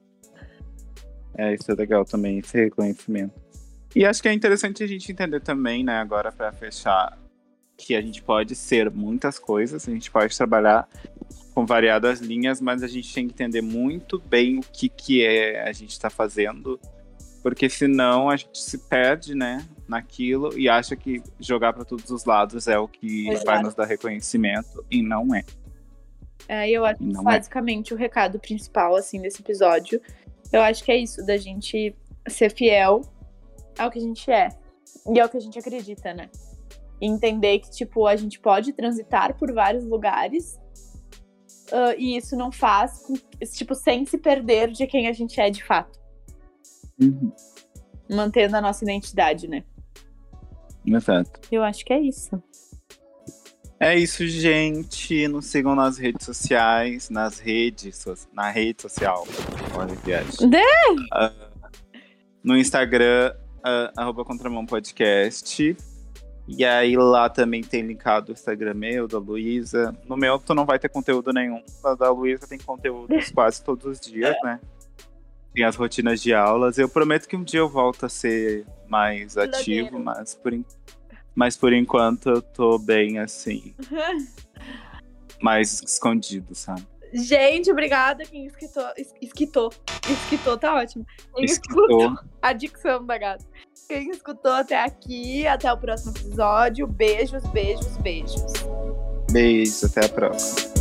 [1.36, 3.49] É, isso é legal também, esse reconhecimento.
[3.96, 7.18] E acho que é interessante a gente entender também, né, agora pra fechar,
[7.76, 10.88] que a gente pode ser muitas coisas, a gente pode trabalhar
[11.56, 15.68] com variadas linhas, mas a gente tem que entender muito bem o que, que é
[15.68, 16.80] a gente tá fazendo,
[17.42, 22.26] porque senão a gente se perde, né, naquilo e acha que jogar pra todos os
[22.26, 23.46] lados é o que Exato.
[23.46, 25.44] vai nos dar reconhecimento, e não é.
[26.48, 27.22] É, eu acho que é.
[27.22, 30.02] basicamente o recado principal, assim, desse episódio.
[30.52, 31.96] Eu acho que é isso, da gente
[32.28, 33.02] ser fiel
[33.80, 34.50] ao que a gente é.
[35.14, 36.30] E ao que a gente acredita, né?
[37.02, 40.60] E entender que, tipo, a gente pode transitar por vários lugares.
[41.72, 43.14] ah, e isso não faz, com-
[43.56, 46.00] tipo, sem se perder de quem a gente é de fato.
[47.00, 47.32] Uhum.
[48.10, 49.64] Mantendo a nossa identidade, né?
[50.86, 51.40] Exato.
[51.52, 52.42] Eu acho que é isso.
[53.80, 55.28] É isso, gente.
[55.28, 59.26] Nos sigam nas redes sociais, nas redes, so- na rede social.
[59.78, 60.12] Olha que?
[61.14, 61.32] Ah,
[62.44, 63.34] no Instagram,
[63.64, 65.76] ah, arroba Contramão Podcast.
[66.48, 69.96] E aí lá também tem linkado o Instagram meu, da Luísa.
[70.08, 71.62] No meu tu não vai ter conteúdo nenhum.
[71.84, 74.60] Na da Luísa tem conteúdos quase todos os dias, né?
[75.54, 76.78] Tem as rotinas de aulas.
[76.78, 80.66] Eu prometo que um dia eu volto a ser mais ativo, mas por, en-
[81.36, 83.74] mas por enquanto eu tô bem assim,
[85.42, 86.86] mais escondido, sabe?
[87.14, 88.84] Gente, obrigada quem esquitou.
[88.98, 89.70] es- Esquitou.
[90.10, 91.06] Esquitou, tá ótimo.
[91.36, 92.16] Quem Escutou.
[92.42, 93.46] A dicção da gata.
[93.88, 96.86] Quem escutou até aqui, até o próximo episódio.
[96.88, 98.44] Beijos, beijos, beijos.
[99.32, 100.79] Beijo, até a próxima.